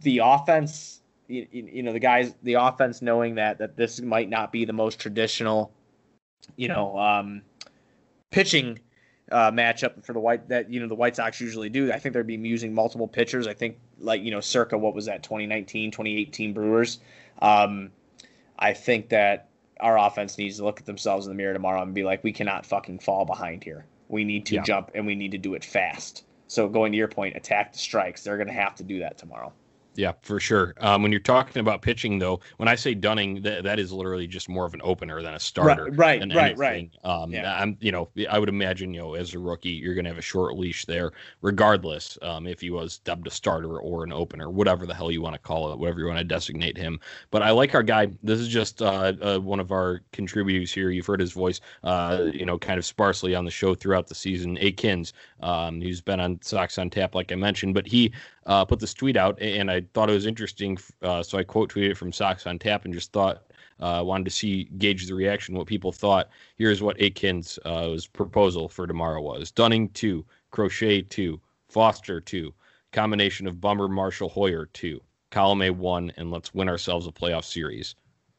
the 0.00 0.18
offense 0.24 0.99
you, 1.30 1.46
you 1.52 1.82
know 1.82 1.92
the 1.92 2.00
guys 2.00 2.34
the 2.42 2.54
offense 2.54 3.02
knowing 3.02 3.36
that 3.36 3.58
that 3.58 3.76
this 3.76 4.00
might 4.00 4.28
not 4.28 4.52
be 4.52 4.64
the 4.64 4.72
most 4.72 4.98
traditional 4.98 5.72
you 6.56 6.68
know 6.68 6.98
um, 6.98 7.42
pitching 8.30 8.78
uh, 9.30 9.50
matchup 9.50 10.04
for 10.04 10.12
the 10.12 10.20
white 10.20 10.48
that 10.48 10.70
you 10.70 10.80
know 10.80 10.88
the 10.88 10.94
White 10.94 11.16
Sox 11.16 11.40
usually 11.40 11.68
do. 11.68 11.92
I 11.92 11.98
think 11.98 12.14
they'd 12.14 12.26
be 12.26 12.34
using 12.34 12.74
multiple 12.74 13.08
pitchers. 13.08 13.46
I 13.46 13.54
think 13.54 13.78
like 13.98 14.22
you 14.22 14.30
know 14.30 14.40
circa 14.40 14.76
what 14.76 14.94
was 14.94 15.06
that 15.06 15.22
2019 15.22 15.90
2018 15.90 16.52
Brewers. 16.52 16.98
Um, 17.40 17.90
I 18.58 18.74
think 18.74 19.08
that 19.08 19.48
our 19.80 19.98
offense 19.98 20.36
needs 20.38 20.58
to 20.58 20.64
look 20.64 20.80
at 20.80 20.86
themselves 20.86 21.26
in 21.26 21.30
the 21.30 21.36
mirror 21.36 21.54
tomorrow 21.54 21.82
and 21.82 21.94
be 21.94 22.04
like, 22.04 22.22
we 22.22 22.32
cannot 22.32 22.66
fucking 22.66 22.98
fall 22.98 23.24
behind 23.24 23.64
here. 23.64 23.86
We 24.08 24.24
need 24.24 24.46
to 24.46 24.56
yeah. 24.56 24.62
jump 24.62 24.90
and 24.94 25.06
we 25.06 25.14
need 25.14 25.30
to 25.32 25.38
do 25.38 25.54
it 25.54 25.64
fast. 25.64 26.24
So 26.48 26.68
going 26.68 26.92
to 26.92 26.98
your 26.98 27.08
point, 27.08 27.36
attack 27.36 27.72
the 27.72 27.78
strikes. 27.78 28.22
They're 28.22 28.36
going 28.36 28.48
to 28.48 28.54
have 28.54 28.74
to 28.76 28.82
do 28.82 28.98
that 29.00 29.18
tomorrow. 29.18 29.52
Yeah, 29.96 30.12
for 30.22 30.38
sure. 30.38 30.74
Um, 30.78 31.02
when 31.02 31.10
you're 31.10 31.20
talking 31.20 31.60
about 31.60 31.82
pitching, 31.82 32.18
though, 32.18 32.40
when 32.58 32.68
I 32.68 32.74
say 32.74 32.94
Dunning, 32.94 33.42
that 33.42 33.64
that 33.64 33.78
is 33.78 33.92
literally 33.92 34.26
just 34.26 34.48
more 34.48 34.64
of 34.64 34.72
an 34.72 34.80
opener 34.84 35.20
than 35.20 35.34
a 35.34 35.40
starter. 35.40 35.86
Right, 35.92 36.22
right, 36.22 36.34
right, 36.34 36.58
right. 36.58 36.90
Um, 37.04 37.32
yeah. 37.32 37.60
I'm, 37.60 37.76
you 37.80 37.90
know, 37.90 38.08
I 38.30 38.38
would 38.38 38.48
imagine, 38.48 38.94
you 38.94 39.00
know, 39.00 39.14
as 39.14 39.34
a 39.34 39.38
rookie, 39.38 39.70
you're 39.70 39.94
going 39.94 40.04
to 40.04 40.10
have 40.10 40.18
a 40.18 40.22
short 40.22 40.56
leash 40.56 40.84
there, 40.86 41.12
regardless 41.42 42.16
um, 42.22 42.46
if 42.46 42.60
he 42.60 42.70
was 42.70 42.98
dubbed 42.98 43.26
a 43.26 43.30
starter 43.30 43.78
or 43.78 44.04
an 44.04 44.12
opener, 44.12 44.48
whatever 44.48 44.86
the 44.86 44.94
hell 44.94 45.10
you 45.10 45.22
want 45.22 45.34
to 45.34 45.40
call 45.40 45.72
it, 45.72 45.78
whatever 45.78 46.00
you 46.00 46.06
want 46.06 46.18
to 46.18 46.24
designate 46.24 46.76
him. 46.76 47.00
But 47.30 47.42
I 47.42 47.50
like 47.50 47.74
our 47.74 47.82
guy. 47.82 48.08
This 48.22 48.38
is 48.38 48.48
just 48.48 48.80
uh, 48.80 49.12
uh, 49.20 49.38
one 49.38 49.60
of 49.60 49.72
our 49.72 50.02
contributors 50.12 50.72
here. 50.72 50.90
You've 50.90 51.06
heard 51.06 51.20
his 51.20 51.32
voice, 51.32 51.60
uh, 51.82 52.26
you 52.32 52.46
know, 52.46 52.58
kind 52.58 52.78
of 52.78 52.86
sparsely 52.86 53.34
on 53.34 53.44
the 53.44 53.50
show 53.50 53.74
throughout 53.74 54.06
the 54.06 54.14
season. 54.14 54.56
Akins, 54.58 55.12
um, 55.40 55.80
who's 55.80 56.00
been 56.00 56.20
on 56.20 56.38
Sox 56.42 56.78
on 56.78 56.90
Tap, 56.90 57.14
like 57.14 57.32
I 57.32 57.34
mentioned, 57.34 57.74
but 57.74 57.86
he 57.86 58.12
uh, 58.50 58.64
put 58.64 58.80
this 58.80 58.92
tweet 58.92 59.16
out, 59.16 59.40
and 59.40 59.70
I 59.70 59.82
thought 59.94 60.10
it 60.10 60.14
was 60.14 60.26
interesting. 60.26 60.76
Uh, 61.02 61.22
so 61.22 61.38
I 61.38 61.44
quote 61.44 61.72
tweeted 61.72 61.92
it 61.92 61.96
from 61.96 62.12
Sox 62.12 62.48
on 62.48 62.58
Tap 62.58 62.84
and 62.84 62.92
just 62.92 63.12
thought 63.12 63.44
uh, 63.78 64.02
wanted 64.04 64.24
to 64.24 64.32
see 64.32 64.64
gauge 64.76 65.06
the 65.06 65.14
reaction, 65.14 65.54
what 65.54 65.68
people 65.68 65.92
thought. 65.92 66.28
Here's 66.56 66.82
what 66.82 67.00
Akins' 67.00 67.60
uh, 67.64 67.96
proposal 68.12 68.68
for 68.68 68.88
tomorrow 68.88 69.22
was: 69.22 69.52
Dunning 69.52 69.88
two, 69.90 70.26
Crochet 70.50 71.02
two, 71.02 71.40
Foster 71.68 72.20
two, 72.20 72.52
combination 72.90 73.46
of 73.46 73.60
Bummer, 73.60 73.86
Marshall, 73.86 74.28
Heuer 74.28 74.66
two, 74.72 75.00
Colome 75.30 75.76
one, 75.76 76.12
and 76.16 76.32
let's 76.32 76.52
win 76.52 76.68
ourselves 76.68 77.06
a 77.06 77.12
playoff 77.12 77.44
series. 77.44 77.94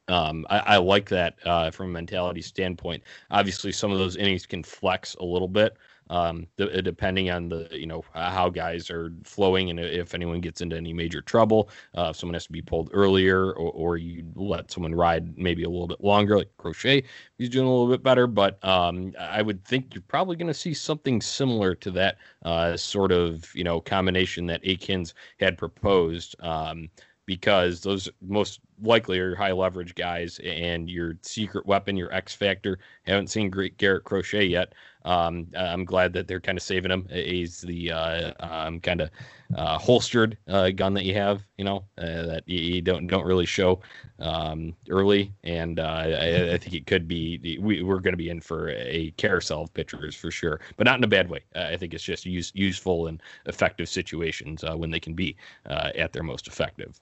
Um, 0.10 0.46
I, 0.50 0.60
I, 0.60 0.78
like 0.78 1.08
that 1.08 1.36
uh, 1.46 1.72
from 1.72 1.86
a 1.86 1.94
mentality 1.94 2.42
standpoint. 2.42 3.02
Obviously, 3.30 3.72
some 3.72 3.94
of 3.94 3.98
those 3.98 4.18
innings 4.18 4.46
can 4.46 4.62
flex 4.62 5.16
a 5.16 5.24
little 5.24 5.48
bit, 5.48 5.78
um, 6.12 6.46
uh, 6.60 6.82
depending 6.82 7.32
on 7.32 7.48
the 7.48 7.68
you 7.72 7.88
know 7.88 8.04
how 8.14 8.50
guys 8.50 8.92
are 8.92 9.14
flowing 9.24 9.70
and 9.70 9.80
if 9.80 10.14
anyone 10.14 10.42
gets 10.42 10.60
into 10.62 10.76
any 10.76 10.94
major 10.94 11.22
trouble, 11.22 11.70
uh, 11.98 12.10
if 12.12 12.18
someone 12.18 12.34
has 12.34 12.46
to 12.46 12.52
be 12.52 12.62
pulled 12.62 12.90
earlier 12.94 13.54
or, 13.54 13.72
or 13.72 13.98
you 13.98 14.26
let 14.36 14.70
someone 14.70 14.94
ride 14.94 15.38
maybe 15.38 15.64
a 15.64 15.70
little 15.70 15.88
bit 15.88 16.04
longer, 16.04 16.38
like 16.38 16.50
Crochet, 16.58 17.04
he's 17.38 17.50
doing 17.50 17.66
a 17.66 17.72
little 17.72 17.90
bit 17.90 18.04
better. 18.04 18.28
But 18.28 18.64
um, 18.64 19.14
I 19.18 19.42
would 19.42 19.64
think 19.64 19.96
you're 19.96 20.04
probably 20.08 20.36
going 20.36 20.48
to 20.48 20.54
see 20.54 20.74
something 20.74 21.22
similar 21.22 21.74
to 21.76 21.92
that 21.92 22.18
uh, 22.44 22.76
sort 22.76 23.14
of 23.14 23.50
you 23.56 23.64
know 23.64 23.80
combination 23.80 24.46
that 24.48 24.62
Akins 24.66 25.14
had 25.40 25.58
proposed. 25.58 26.36
Um, 26.42 26.90
because 27.32 27.80
those 27.80 28.10
most 28.20 28.60
likely 28.82 29.18
are 29.20 29.36
high 29.36 29.52
leverage 29.52 29.96
guys 29.96 30.40
and 30.44 30.90
your 30.90 31.16
secret 31.22 31.66
weapon, 31.66 31.96
your 31.96 32.12
X 32.14 32.34
factor. 32.34 32.80
Haven't 33.04 33.30
seen 33.30 33.50
great 33.50 33.78
Garrett 33.78 34.04
Crochet 34.04 34.46
yet. 34.46 34.74
Um, 35.04 35.48
I'm 35.56 35.86
glad 35.86 36.14
that 36.14 36.28
they're 36.28 36.40
kind 36.40 36.58
of 36.58 36.64
saving 36.64 36.92
him. 36.92 37.08
He's 37.10 37.62
the 37.62 37.92
uh, 37.92 38.34
um, 38.40 38.80
kind 38.80 39.02
of 39.02 39.10
uh, 39.56 39.78
holstered 39.78 40.38
uh, 40.48 40.70
gun 40.70 40.94
that 40.94 41.06
you 41.06 41.14
have, 41.14 41.42
you 41.58 41.66
know, 41.66 41.84
uh, 41.98 42.24
that 42.24 42.44
you, 42.48 42.82
don't 42.82 43.08
don't 43.08 43.26
really 43.26 43.46
show 43.46 43.80
um, 44.20 44.76
early, 44.90 45.32
and 45.44 45.80
uh, 45.80 45.84
I, 45.84 46.54
I, 46.54 46.58
think 46.58 46.74
it 46.74 46.86
could 46.86 47.08
be 47.08 47.58
we, 47.62 47.82
we're 47.82 48.00
going 48.00 48.14
to 48.14 48.18
be 48.18 48.30
in 48.30 48.40
for 48.40 48.70
a 48.70 49.12
carousel 49.18 49.64
of 49.64 49.74
pitchers 49.74 50.16
for 50.16 50.32
sure, 50.32 50.62
but 50.78 50.86
not 50.86 50.98
in 50.98 51.04
a 51.04 51.08
bad 51.08 51.30
way. 51.30 51.42
I 51.56 51.76
think 51.76 51.94
it's 51.94 52.04
just 52.04 52.26
use, 52.26 52.52
useful 52.56 53.08
and 53.08 53.22
effective 53.46 53.90
situations 53.90 54.64
uh, 54.64 54.76
when 54.76 54.92
they 54.92 55.00
can 55.00 55.14
be 55.14 55.36
at 55.66 56.14
their 56.14 56.24
most 56.24 56.48
effective. 56.48 57.00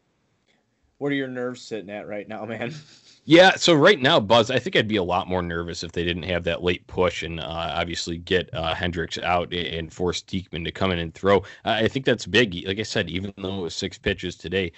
What 0.97 1.11
are 1.11 1.15
your 1.15 1.27
nerves 1.27 1.61
sitting 1.61 1.89
at 1.89 2.07
right 2.07 2.27
now, 2.27 2.45
man? 2.45 2.73
Yeah, 3.25 3.55
so 3.55 3.75
right 3.75 3.99
now, 4.01 4.19
Buzz, 4.19 4.49
I 4.49 4.57
think 4.57 4.75
I'd 4.75 4.87
be 4.87 4.95
a 4.95 5.03
lot 5.03 5.27
more 5.27 5.43
nervous 5.43 5.83
if 5.83 5.91
they 5.91 6.03
didn't 6.03 6.23
have 6.23 6.43
that 6.45 6.63
late 6.63 6.87
push 6.87 7.21
and 7.21 7.39
uh, 7.39 7.43
obviously 7.75 8.17
get 8.17 8.49
uh, 8.53 8.73
Hendriks 8.73 9.21
out 9.21 9.53
and 9.53 9.93
force 9.93 10.23
Diekman 10.23 10.65
to 10.65 10.71
come 10.71 10.91
in 10.91 10.99
and 10.99 11.13
throw. 11.13 11.43
I 11.63 11.87
think 11.87 12.05
that's 12.05 12.25
big. 12.25 12.65
Like 12.65 12.79
I 12.79 12.83
said, 12.83 13.09
even 13.09 13.33
though 13.37 13.59
it 13.59 13.61
was 13.61 13.75
six 13.75 13.97
pitches 13.97 14.35
today, 14.35 14.71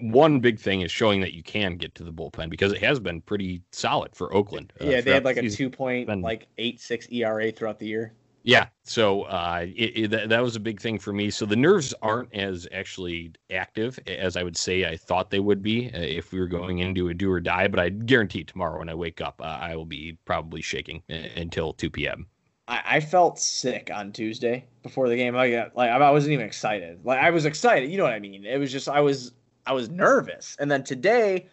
one 0.00 0.40
big 0.40 0.58
thing 0.58 0.80
is 0.80 0.90
showing 0.90 1.20
that 1.20 1.34
you 1.34 1.42
can 1.42 1.76
get 1.76 1.94
to 1.96 2.04
the 2.04 2.12
bullpen 2.12 2.48
because 2.48 2.72
it 2.72 2.82
has 2.82 2.98
been 2.98 3.20
pretty 3.20 3.62
solid 3.72 4.14
for 4.14 4.34
Oakland. 4.34 4.72
Uh, 4.80 4.86
yeah, 4.86 5.00
they 5.00 5.12
had 5.12 5.24
like 5.24 5.36
a 5.36 5.48
two 5.48 5.68
point 5.68 6.08
like 6.22 6.46
eight 6.58 6.80
six 6.80 7.06
ERA 7.10 7.52
throughout 7.52 7.78
the 7.78 7.86
year. 7.86 8.14
Yeah, 8.46 8.66
so 8.82 9.22
uh, 9.22 9.64
it, 9.74 10.12
it, 10.12 10.28
that, 10.28 10.42
was 10.42 10.54
a 10.54 10.60
big 10.60 10.78
thing 10.78 10.98
for 10.98 11.14
me. 11.14 11.30
So 11.30 11.46
the 11.46 11.56
nerves 11.56 11.94
aren't 12.02 12.32
as 12.34 12.68
actually 12.72 13.32
active 13.50 13.98
as 14.06 14.36
I 14.36 14.42
would 14.42 14.58
say 14.58 14.84
I 14.84 14.98
thought 14.98 15.30
they 15.30 15.40
would 15.40 15.62
be 15.62 15.90
uh, 15.94 15.98
if 15.98 16.30
we 16.30 16.38
were 16.38 16.46
going 16.46 16.80
into 16.80 17.08
a 17.08 17.14
do 17.14 17.32
or 17.32 17.40
die. 17.40 17.68
But 17.68 17.80
I 17.80 17.88
guarantee 17.88 18.44
tomorrow 18.44 18.80
when 18.80 18.90
I 18.90 18.94
wake 18.94 19.22
up, 19.22 19.40
uh, 19.40 19.44
I 19.44 19.74
will 19.76 19.86
be 19.86 20.18
probably 20.26 20.60
shaking 20.60 21.02
uh, 21.08 21.14
until 21.36 21.72
2 21.72 21.88
p.m. 21.88 22.26
I, 22.68 22.82
I 22.84 23.00
felt 23.00 23.38
sick 23.38 23.90
on 23.92 24.12
Tuesday 24.12 24.66
before 24.82 25.08
the 25.08 25.16
game. 25.16 25.34
I 25.36 25.50
got, 25.50 25.74
like 25.74 25.88
I 25.88 26.10
wasn't 26.10 26.34
even 26.34 26.44
excited. 26.44 27.00
Like 27.02 27.20
I 27.20 27.30
was 27.30 27.46
excited, 27.46 27.90
you 27.90 27.96
know 27.96 28.04
what 28.04 28.12
I 28.12 28.20
mean? 28.20 28.44
It 28.44 28.58
was 28.58 28.70
just 28.70 28.90
I 28.90 29.00
was 29.00 29.32
I 29.66 29.72
was 29.72 29.88
nervous. 29.88 30.54
And 30.60 30.70
then 30.70 30.84
today, 30.84 31.48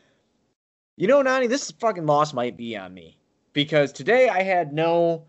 you 0.98 1.08
know, 1.08 1.22
Nani, 1.22 1.48
this 1.48 1.72
fucking 1.72 2.06
loss 2.06 2.34
might 2.34 2.58
be 2.58 2.76
on 2.76 2.94
me 2.94 3.18
because 3.54 3.94
today 3.94 4.28
I 4.28 4.44
had 4.44 4.74
no 4.74 5.24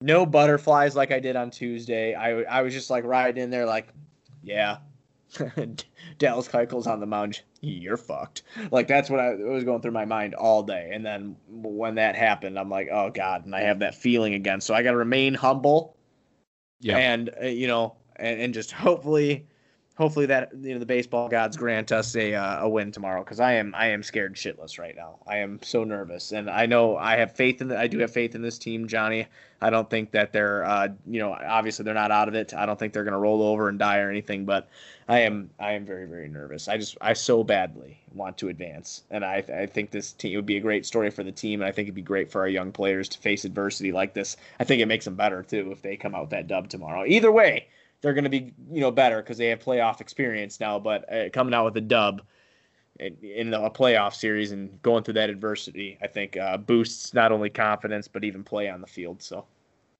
no 0.00 0.26
butterflies 0.26 0.94
like 0.94 1.12
I 1.12 1.20
did 1.20 1.36
on 1.36 1.50
Tuesday. 1.50 2.14
I 2.14 2.42
I 2.42 2.62
was 2.62 2.72
just 2.72 2.90
like 2.90 3.04
riding 3.04 3.42
in 3.42 3.50
there 3.50 3.66
like, 3.66 3.88
yeah, 4.42 4.78
Dallas 6.18 6.48
Keuchel's 6.48 6.86
on 6.86 7.00
the 7.00 7.06
mound. 7.06 7.42
You're 7.60 7.96
fucked. 7.96 8.42
Like 8.70 8.86
that's 8.86 9.10
what 9.10 9.20
I 9.20 9.34
was 9.34 9.64
going 9.64 9.82
through 9.82 9.92
my 9.92 10.04
mind 10.04 10.34
all 10.34 10.62
day. 10.62 10.90
And 10.92 11.04
then 11.04 11.36
when 11.48 11.96
that 11.96 12.14
happened, 12.14 12.58
I'm 12.58 12.70
like, 12.70 12.88
oh 12.92 13.10
god, 13.10 13.44
and 13.44 13.54
I 13.54 13.62
have 13.62 13.80
that 13.80 13.94
feeling 13.94 14.34
again. 14.34 14.60
So 14.60 14.74
I 14.74 14.82
got 14.82 14.92
to 14.92 14.96
remain 14.96 15.34
humble. 15.34 15.96
Yeah. 16.80 16.98
And 16.98 17.30
uh, 17.42 17.46
you 17.46 17.66
know, 17.66 17.96
and, 18.16 18.40
and 18.40 18.54
just 18.54 18.70
hopefully 18.70 19.46
hopefully 19.98 20.26
that 20.26 20.50
you 20.62 20.72
know 20.72 20.78
the 20.78 20.86
baseball 20.86 21.28
gods 21.28 21.56
grant 21.56 21.90
us 21.90 22.14
a 22.14 22.32
uh, 22.32 22.64
a 22.64 22.68
win 22.68 22.92
tomorrow 22.92 23.22
because 23.22 23.40
I 23.40 23.54
am 23.54 23.74
I 23.76 23.88
am 23.88 24.02
scared 24.02 24.36
shitless 24.36 24.78
right 24.78 24.94
now. 24.96 25.18
I 25.26 25.38
am 25.38 25.58
so 25.62 25.82
nervous, 25.82 26.30
and 26.32 26.48
I 26.48 26.66
know 26.66 26.96
I 26.96 27.16
have 27.16 27.32
faith 27.32 27.60
in 27.60 27.68
the, 27.68 27.78
I 27.78 27.88
do 27.88 27.98
have 27.98 28.12
faith 28.12 28.34
in 28.34 28.40
this 28.40 28.58
team, 28.58 28.86
Johnny. 28.86 29.26
I 29.60 29.70
don't 29.70 29.90
think 29.90 30.12
that 30.12 30.32
they're 30.32 30.64
uh, 30.64 30.88
you 31.06 31.18
know 31.18 31.32
obviously 31.32 31.84
they're 31.84 31.94
not 31.94 32.12
out 32.12 32.28
of 32.28 32.34
it. 32.34 32.54
I 32.54 32.64
don't 32.64 32.78
think 32.78 32.92
they're 32.92 33.04
gonna 33.04 33.18
roll 33.18 33.42
over 33.42 33.68
and 33.68 33.78
die 33.78 33.98
or 33.98 34.08
anything, 34.08 34.44
but 34.44 34.68
I 35.08 35.20
am 35.20 35.50
I 35.58 35.72
am 35.72 35.84
very 35.84 36.06
very 36.06 36.28
nervous. 36.28 36.68
I 36.68 36.78
just 36.78 36.96
I 37.00 37.12
so 37.12 37.42
badly 37.42 37.98
want 38.14 38.38
to 38.38 38.48
advance, 38.48 39.02
and 39.10 39.24
I 39.24 39.42
I 39.52 39.66
think 39.66 39.90
this 39.90 40.12
team 40.12 40.36
would 40.36 40.46
be 40.46 40.58
a 40.58 40.60
great 40.60 40.86
story 40.86 41.10
for 41.10 41.24
the 41.24 41.32
team, 41.32 41.60
and 41.60 41.68
I 41.68 41.72
think 41.72 41.86
it'd 41.86 41.96
be 41.96 42.02
great 42.02 42.30
for 42.30 42.40
our 42.40 42.48
young 42.48 42.70
players 42.70 43.08
to 43.10 43.18
face 43.18 43.44
adversity 43.44 43.90
like 43.90 44.14
this. 44.14 44.36
I 44.60 44.64
think 44.64 44.80
it 44.80 44.86
makes 44.86 45.06
them 45.06 45.16
better 45.16 45.42
too 45.42 45.72
if 45.72 45.82
they 45.82 45.96
come 45.96 46.14
out 46.14 46.22
with 46.22 46.30
that 46.30 46.46
dub 46.46 46.68
tomorrow. 46.68 47.04
Either 47.04 47.32
way 47.32 47.66
they're 48.00 48.14
going 48.14 48.24
to 48.24 48.30
be 48.30 48.52
you 48.70 48.80
know 48.80 48.90
better 48.90 49.22
because 49.22 49.38
they 49.38 49.48
have 49.48 49.60
playoff 49.60 50.00
experience 50.00 50.60
now. 50.60 50.78
But 50.78 51.12
uh, 51.12 51.30
coming 51.30 51.54
out 51.54 51.64
with 51.64 51.76
a 51.76 51.82
dub 51.82 52.22
in, 52.98 53.52
a 53.54 53.70
playoff 53.70 54.14
series 54.14 54.52
and 54.52 54.80
going 54.82 55.04
through 55.04 55.14
that 55.14 55.30
adversity, 55.30 55.98
I 56.02 56.06
think 56.06 56.36
uh, 56.36 56.56
boosts 56.56 57.14
not 57.14 57.32
only 57.32 57.50
confidence 57.50 58.08
but 58.08 58.24
even 58.24 58.44
play 58.44 58.68
on 58.68 58.80
the 58.80 58.86
field. 58.86 59.22
So. 59.22 59.44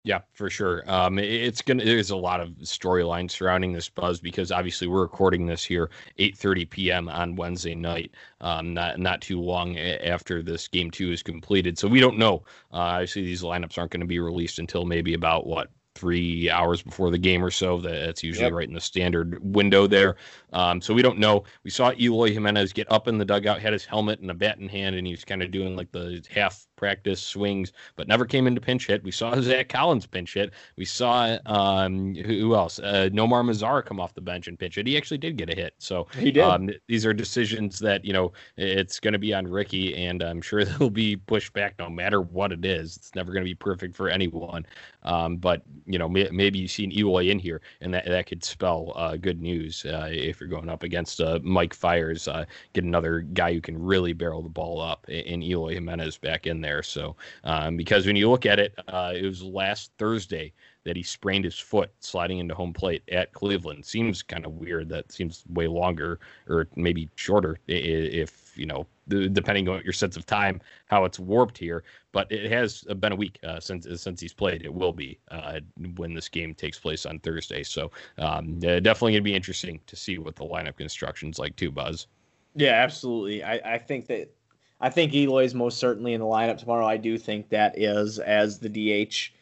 Yeah, 0.04 0.20
for 0.32 0.48
sure. 0.48 0.84
Um, 0.86 1.18
it's 1.18 1.60
gonna. 1.60 1.84
There's 1.84 2.10
a 2.10 2.16
lot 2.16 2.40
of 2.40 2.50
storyline 2.60 3.30
surrounding 3.30 3.72
this 3.72 3.90
buzz 3.90 4.20
because 4.20 4.52
obviously 4.52 4.86
we're 4.86 5.02
recording 5.02 5.44
this 5.44 5.64
here 5.64 5.90
8:30 6.18 6.70
p.m. 6.70 7.08
on 7.08 7.36
Wednesday 7.36 7.74
night, 7.74 8.12
um, 8.40 8.72
not 8.72 8.98
not 8.98 9.20
too 9.20 9.40
long 9.40 9.76
after 9.76 10.40
this 10.40 10.68
game 10.68 10.90
two 10.90 11.10
is 11.10 11.22
completed. 11.22 11.76
So 11.78 11.88
we 11.88 12.00
don't 12.00 12.16
know. 12.16 12.44
Uh, 12.72 12.76
obviously, 12.76 13.22
these 13.22 13.42
lineups 13.42 13.76
aren't 13.76 13.90
going 13.90 14.00
to 14.00 14.06
be 14.06 14.20
released 14.20 14.60
until 14.60 14.86
maybe 14.86 15.14
about 15.14 15.46
what 15.46 15.68
three 15.98 16.48
hours 16.48 16.80
before 16.82 17.10
the 17.10 17.18
game 17.18 17.44
or 17.44 17.50
so. 17.50 17.80
That's 17.80 18.22
usually 18.22 18.46
yep. 18.46 18.52
right 18.52 18.68
in 18.68 18.74
the 18.74 18.80
standard 18.80 19.38
window 19.42 19.86
there. 19.86 20.16
Um, 20.52 20.80
so 20.80 20.94
we 20.94 21.02
don't 21.02 21.18
know. 21.18 21.42
We 21.64 21.70
saw 21.70 21.92
Eloy 21.98 22.32
Jimenez 22.32 22.72
get 22.72 22.90
up 22.90 23.08
in 23.08 23.18
the 23.18 23.24
dugout, 23.24 23.60
had 23.60 23.72
his 23.72 23.84
helmet 23.84 24.20
and 24.20 24.30
a 24.30 24.34
bat 24.34 24.58
in 24.58 24.68
hand, 24.68 24.94
and 24.94 25.06
he 25.06 25.12
was 25.12 25.24
kind 25.24 25.42
of 25.42 25.50
doing 25.50 25.74
like 25.74 25.90
the 25.90 26.24
half 26.30 26.67
practice 26.78 27.20
swings, 27.20 27.72
but 27.96 28.08
never 28.08 28.24
came 28.24 28.46
into 28.46 28.60
pinch 28.60 28.86
hit. 28.86 29.04
We 29.04 29.10
saw 29.10 29.38
Zach 29.42 29.68
Collins 29.68 30.06
pinch 30.06 30.32
hit. 30.32 30.52
We 30.76 30.86
saw 30.86 31.36
um, 31.44 32.14
who 32.14 32.54
else? 32.54 32.78
Uh, 32.78 33.10
Nomar 33.12 33.44
Mazara 33.44 33.84
come 33.84 34.00
off 34.00 34.14
the 34.14 34.22
bench 34.22 34.48
and 34.48 34.58
pinch 34.58 34.76
hit. 34.76 34.86
He 34.86 34.96
actually 34.96 35.18
did 35.18 35.36
get 35.36 35.52
a 35.52 35.56
hit. 35.56 35.74
So 35.78 36.06
he 36.16 36.30
did. 36.30 36.44
Um, 36.44 36.70
these 36.86 37.04
are 37.04 37.12
decisions 37.12 37.78
that 37.80 38.04
you 38.04 38.12
know 38.12 38.32
it's 38.56 39.00
going 39.00 39.12
to 39.12 39.18
be 39.18 39.34
on 39.34 39.46
Ricky, 39.46 39.94
and 39.94 40.22
I'm 40.22 40.40
sure 40.40 40.64
they'll 40.78 40.88
be 40.88 41.16
pushed 41.16 41.52
back 41.52 41.74
no 41.78 41.90
matter 41.90 42.22
what 42.22 42.52
it 42.52 42.64
is. 42.64 42.96
It's 42.96 43.14
never 43.14 43.32
going 43.32 43.44
to 43.44 43.50
be 43.50 43.54
perfect 43.54 43.94
for 43.94 44.08
anyone. 44.08 44.64
Um, 45.02 45.36
but 45.36 45.62
you 45.86 45.98
know 45.98 46.08
may, 46.08 46.28
maybe 46.30 46.58
you 46.58 46.68
see 46.68 46.84
an 46.84 46.92
Eloy 46.92 47.28
in 47.28 47.38
here, 47.38 47.60
and 47.80 47.92
that 47.92 48.06
that 48.06 48.26
could 48.26 48.44
spell 48.44 48.92
uh, 48.94 49.16
good 49.16 49.42
news 49.42 49.84
uh, 49.84 50.08
if 50.10 50.40
you're 50.40 50.48
going 50.48 50.68
up 50.68 50.84
against 50.84 51.20
uh, 51.20 51.40
Mike 51.42 51.74
Fiers. 51.74 52.28
Uh, 52.28 52.44
get 52.72 52.84
another 52.84 53.20
guy 53.20 53.52
who 53.52 53.60
can 53.60 53.80
really 53.80 54.12
barrel 54.12 54.42
the 54.42 54.48
ball 54.48 54.80
up, 54.80 55.08
in 55.08 55.42
Eloy 55.42 55.74
Jimenez 55.74 56.18
back 56.18 56.46
in 56.46 56.60
there 56.60 56.67
there. 56.68 56.82
So 56.82 57.16
um, 57.44 57.76
because 57.76 58.06
when 58.06 58.16
you 58.16 58.30
look 58.30 58.46
at 58.46 58.58
it, 58.58 58.74
uh, 58.88 59.12
it 59.14 59.24
was 59.24 59.42
last 59.42 59.92
Thursday 59.98 60.52
that 60.84 60.96
he 60.96 61.02
sprained 61.02 61.44
his 61.44 61.58
foot 61.58 61.90
sliding 62.00 62.38
into 62.38 62.54
home 62.54 62.72
plate 62.72 63.02
at 63.10 63.32
Cleveland. 63.32 63.84
Seems 63.84 64.22
kind 64.22 64.46
of 64.46 64.52
weird. 64.52 64.88
That 64.88 65.10
seems 65.12 65.44
way 65.52 65.66
longer 65.66 66.20
or 66.48 66.68
maybe 66.76 67.08
shorter 67.16 67.58
if 67.66 68.52
you 68.56 68.66
know 68.66 68.86
depending 69.08 69.68
on 69.68 69.82
your 69.82 69.92
sense 69.92 70.16
of 70.16 70.26
time, 70.26 70.60
how 70.86 71.04
it's 71.04 71.18
warped 71.18 71.56
here. 71.56 71.82
But 72.12 72.30
it 72.30 72.50
has 72.50 72.82
been 73.00 73.12
a 73.12 73.16
week 73.16 73.38
uh, 73.42 73.60
since 73.60 73.86
since 74.00 74.20
he's 74.20 74.34
played. 74.34 74.62
It 74.64 74.72
will 74.72 74.92
be 74.92 75.18
uh, 75.30 75.60
when 75.96 76.14
this 76.14 76.28
game 76.28 76.54
takes 76.54 76.78
place 76.78 77.06
on 77.06 77.18
Thursday. 77.20 77.62
So 77.62 77.90
um, 78.18 78.58
definitely 78.58 79.12
going 79.12 79.24
to 79.24 79.30
be 79.30 79.34
interesting 79.34 79.80
to 79.86 79.96
see 79.96 80.18
what 80.18 80.36
the 80.36 80.44
lineup 80.44 80.76
construction's 80.76 81.38
like 81.38 81.56
too, 81.56 81.70
Buzz. 81.70 82.06
Yeah, 82.54 82.72
absolutely. 82.72 83.44
I, 83.44 83.74
I 83.74 83.78
think 83.78 84.06
that 84.08 84.30
I 84.80 84.90
think 84.90 85.12
Eloy 85.12 85.44
is 85.44 85.54
most 85.54 85.78
certainly 85.78 86.14
in 86.14 86.20
the 86.20 86.26
lineup 86.26 86.58
tomorrow. 86.58 86.86
I 86.86 86.96
do 86.96 87.18
think 87.18 87.48
that 87.48 87.78
is 87.78 88.18
as 88.18 88.60
the 88.60 88.68
DH 88.68 89.32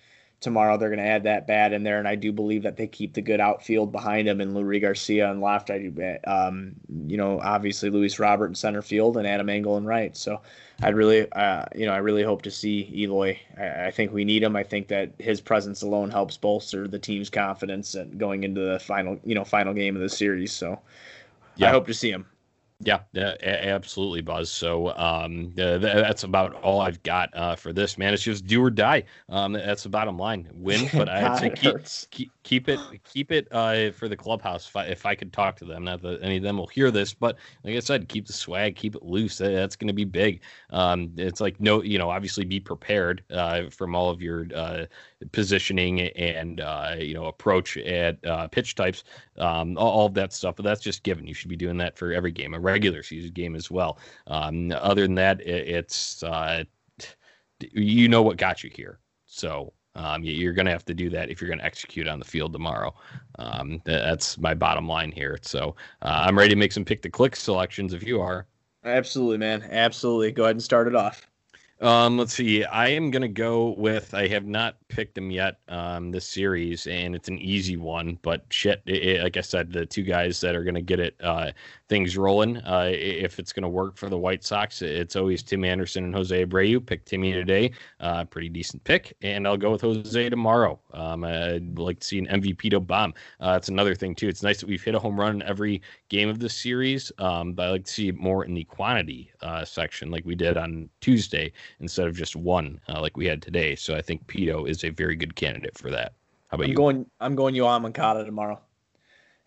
tomorrow. 0.41 0.79
They're 0.79 0.89
going 0.89 0.99
to 0.99 1.07
add 1.07 1.25
that 1.25 1.47
bat 1.47 1.75
in 1.75 1.83
there, 1.83 1.99
and 1.99 2.09
I 2.09 2.15
do 2.15 2.33
believe 2.33 2.63
that 2.63 2.77
they 2.77 2.87
keep 2.87 3.13
the 3.13 3.21
good 3.21 3.41
outfield 3.41 3.93
behind 3.93 4.29
him 4.29 4.41
and 4.41 4.55
Leury 4.55 4.81
Garcia 4.81 5.31
and 5.31 5.43
left. 5.43 5.71
I 5.71 5.79
do, 5.79 6.17
um, 6.27 6.75
you 7.07 7.19
know, 7.19 7.39
obviously 7.41 7.91
Luis 7.91 8.19
Robert 8.19 8.47
in 8.47 8.55
center 8.55 8.81
field 8.81 9.19
and 9.19 9.27
Adam 9.27 9.51
Engel 9.51 9.77
in 9.77 9.85
right. 9.85 10.17
So 10.17 10.41
I'd 10.83 10.95
really, 10.95 11.31
uh, 11.33 11.67
you 11.75 11.85
know, 11.85 11.93
I 11.93 11.99
really 11.99 12.23
hope 12.23 12.43
to 12.43 12.51
see 12.51 12.91
Eloy. 12.95 13.39
I, 13.59 13.87
I, 13.87 13.91
think 13.91 14.13
we 14.13 14.25
need 14.25 14.43
him. 14.43 14.57
I 14.57 14.63
think 14.63 14.89
that 14.89 15.13
his 15.19 15.41
presence 15.41 15.83
alone 15.83 16.11
helps 16.11 16.37
bolster 16.37 16.89
the 16.89 16.99
team's 16.99 17.29
confidence 17.29 17.95
and 17.95 18.19
going 18.19 18.45
into 18.45 18.61
the 18.61 18.79
final, 18.79 19.19
you 19.25 19.35
know, 19.35 19.45
final 19.45 19.75
game 19.75 19.97
of 19.97 20.03
the 20.03 20.09
series. 20.09 20.53
So 20.53 20.81
yeah. 21.57 21.69
I 21.69 21.71
hope 21.73 21.87
to 21.87 21.95
see 21.95 22.11
him. 22.11 22.27
Yeah, 22.81 23.01
absolutely, 23.15 24.21
Buzz. 24.21 24.51
So 24.51 24.95
um, 24.97 25.53
that's 25.55 26.25
about 26.25 26.55
all 26.63 26.83
I've 26.83 27.03
got 27.03 27.31
uh, 27.35 27.57
for 27.57 27.73
this, 27.73 27.97
man. 27.97 28.13
It's 28.13 28.23
just 28.23 28.47
do 28.47 28.63
or 28.63 28.69
die. 28.71 29.05
Um, 29.31 29.55
that's 29.55 29.85
the 29.85 29.89
bottom 29.89 30.19
line. 30.19 30.51
Win, 30.53 30.91
but 30.95 31.09
I'd 31.09 31.39
say 31.39 31.51
keep, 31.51 31.77
keep, 32.11 32.31
keep 32.43 32.69
it 32.69 32.79
keep 33.03 33.33
it 33.33 33.49
uh, 33.51 33.93
for 33.93 34.09
the 34.09 34.17
clubhouse. 34.17 34.69
If 34.69 34.77
I, 34.77 34.85
if 34.85 35.07
I 35.07 35.15
could 35.15 35.33
talk 35.33 35.57
to 35.57 35.65
them, 35.65 35.85
not 35.85 36.03
that 36.03 36.19
any 36.23 36.37
of 36.37 36.43
them 36.43 36.59
will 36.59 36.67
hear 36.67 36.91
this, 36.91 37.15
but 37.15 37.37
like 37.65 37.77
I 37.77 37.81
said, 37.81 38.09
keep 38.09 38.27
the 38.27 38.35
swag, 38.35 38.77
keep 38.77 38.95
it 38.95 39.03
loose. 39.03 39.39
That's 39.39 39.77
going 39.77 39.89
to 39.89 39.95
be 39.95 40.05
big. 40.05 40.43
Um, 40.69 41.13
it's 41.17 41.41
like 41.41 41.59
no, 41.59 41.83
you 41.83 41.97
know, 41.97 42.11
obviously 42.11 42.45
be 42.45 42.61
prepared 42.61 43.25
uh, 43.31 43.71
from 43.71 43.95
all 43.95 44.11
of 44.11 44.21
your 44.21 44.49
uh, 44.55 44.85
positioning 45.33 46.01
and 46.01 46.61
uh, 46.61 46.95
you 46.99 47.15
know 47.15 47.25
approach 47.25 47.79
at 47.79 48.23
uh, 48.27 48.49
pitch 48.49 48.75
types, 48.75 49.05
um, 49.39 49.79
all, 49.79 50.01
all, 50.01 50.07
of 50.07 50.15
that 50.15 50.35
stuff. 50.35 50.57
But 50.57 50.65
that's 50.67 50.83
just 50.83 51.03
given. 51.05 51.27
You 51.27 51.33
should 51.33 51.49
be 51.49 51.57
doing 51.57 51.79
that 51.79 51.97
for 51.97 52.13
every 52.13 52.33
game, 52.33 52.53
a 52.53 52.66
regular 52.67 53.03
season 53.03 53.33
game 53.33 53.55
as 53.55 53.71
well. 53.71 53.99
Um, 54.27 54.73
other 54.73 55.03
than 55.03 55.15
that, 55.15 55.41
it, 55.41 55.69
it's 55.69 56.23
uh, 56.23 56.65
you 57.73 58.09
know 58.09 58.23
what 58.23 58.37
got 58.37 58.65
you 58.65 58.71
here. 58.75 58.99
So 59.25 59.73
um, 59.95 60.23
you're 60.23 60.53
going 60.53 60.67
to 60.67 60.73
have 60.73 60.85
to 60.87 60.95
do 60.95 61.09
that 61.11 61.31
if 61.31 61.41
you're 61.41 61.49
going 61.49 61.59
to 61.59 61.65
execute 61.65 62.07
on 62.07 62.19
the 62.19 62.25
field 62.25 62.53
tomorrow. 62.53 62.95
Um, 63.39 63.81
that's 63.85 64.39
my 64.39 64.55
bottom 64.55 64.87
line 64.87 65.11
here. 65.11 65.39
So 65.43 65.75
uh, 66.03 66.25
I'm 66.27 66.37
ready 66.37 66.51
to 66.51 66.57
make 66.57 66.73
some 66.73 66.85
pick 66.85 67.03
the 67.03 67.11
click 67.11 67.35
selections 67.35 67.95
if 67.95 68.03
you 68.03 68.21
are. 68.21 68.47
Absolutely, 68.85 69.39
man. 69.39 69.67
Absolutely. 69.71 70.33
Go 70.33 70.45
ahead 70.45 70.57
and 70.57 70.63
start 70.63 70.87
it 70.87 70.95
off. 70.95 71.29
Um, 71.81 72.17
let's 72.17 72.33
see. 72.33 72.65
I 72.65 72.89
am 72.89 73.11
gonna 73.11 73.29
go 73.29 73.75
with. 73.77 74.15
I 74.15 74.29
have 74.29 74.47
not 74.47 74.77
picked 74.89 75.15
them 75.15 75.31
yet. 75.31 75.59
Um, 75.69 76.11
this 76.11 76.27
series, 76.27 76.87
and 76.87 77.15
it's 77.15 77.29
an 77.29 77.39
easy 77.39 77.77
one. 77.77 78.19
But 78.23 78.47
shit, 78.49 78.81
it, 78.87 79.03
it, 79.03 79.23
like 79.23 79.37
I 79.37 79.43
said, 79.43 79.73
the 79.73 79.85
two 79.85 80.03
guys 80.03 80.41
that 80.41 80.57
are 80.57 80.65
gonna 80.65 80.81
get 80.81 81.01
it 81.01 81.17
uh, 81.23 81.51
things 81.91 82.17
rolling. 82.17 82.57
Uh, 82.59 82.91
if 82.95 83.39
it's 83.39 83.53
gonna 83.53 83.69
work 83.69 83.99
for 83.99 84.09
the 84.09 84.17
White 84.17 84.43
Sox, 84.43 84.81
it's 84.81 85.17
always 85.17 85.43
Tim 85.43 85.65
Anderson 85.65 86.05
and 86.05 86.15
Jose 86.15 86.47
Abreu. 86.47 86.85
Pick 86.85 87.05
Timmy 87.05 87.33
today. 87.35 87.73
Uh, 88.01 88.25
pretty 88.25 88.49
decent 88.49 88.83
pick, 88.85 89.15
and 89.21 89.47
I'll 89.47 89.59
go 89.59 89.71
with 89.71 89.83
Jose 89.83 90.31
tomorrow. 90.31 90.81
Um, 90.95 91.25
I'd 91.25 91.79
like 91.79 92.01
to 92.01 92.07
see 92.07 92.19
an 92.19 92.27
MVP 92.27 92.71
to 92.71 92.81
bomb. 92.81 93.13
Uh, 93.39 93.53
that's 93.53 93.69
another 93.69 93.95
thing 93.95 94.15
too. 94.15 94.29
It's 94.29 94.43
nice 94.43 94.61
that 94.61 94.69
we've 94.69 94.83
hit 94.83 94.95
a 94.95 94.99
home 94.99 95.21
run 95.21 95.37
in 95.37 95.43
every 95.43 95.83
game 96.09 96.31
of 96.31 96.39
this 96.39 96.57
series. 96.57 97.13
Um, 97.19 97.53
but 97.53 97.67
I 97.67 97.71
like 97.71 97.85
to 97.85 97.93
see 97.93 98.13
more 98.13 98.47
in 98.47 98.55
the 98.55 98.65
quantity 98.65 99.31
uh, 99.43 99.67
section, 99.67 100.11
like 100.11 100.25
we 100.25 100.35
did 100.35 100.57
on 100.57 100.89
Tuesday 101.03 101.53
instead 101.81 102.07
of 102.07 102.17
just 102.17 102.37
one 102.37 102.81
uh, 102.89 103.01
like 103.01 103.17
we 103.17 103.27
had 103.27 103.43
today. 103.43 103.75
So 103.75 103.95
I 103.95 104.03
think 104.03 104.27
Pito 104.27 104.69
is 104.69 104.85
a 104.85 104.91
very 104.91 105.17
good 105.17 105.37
candidate 105.37 105.77
for 105.77 105.91
that. 105.91 106.13
How 106.49 106.57
about 106.57 106.65
you? 106.65 106.65
I'm 106.65 106.71
you? 106.71 106.77
Going, 106.77 107.07
I'm 107.21 107.35
going 107.35 107.55
Yoan 107.55 107.83
Moncada 107.83 108.25
tomorrow. 108.25 108.61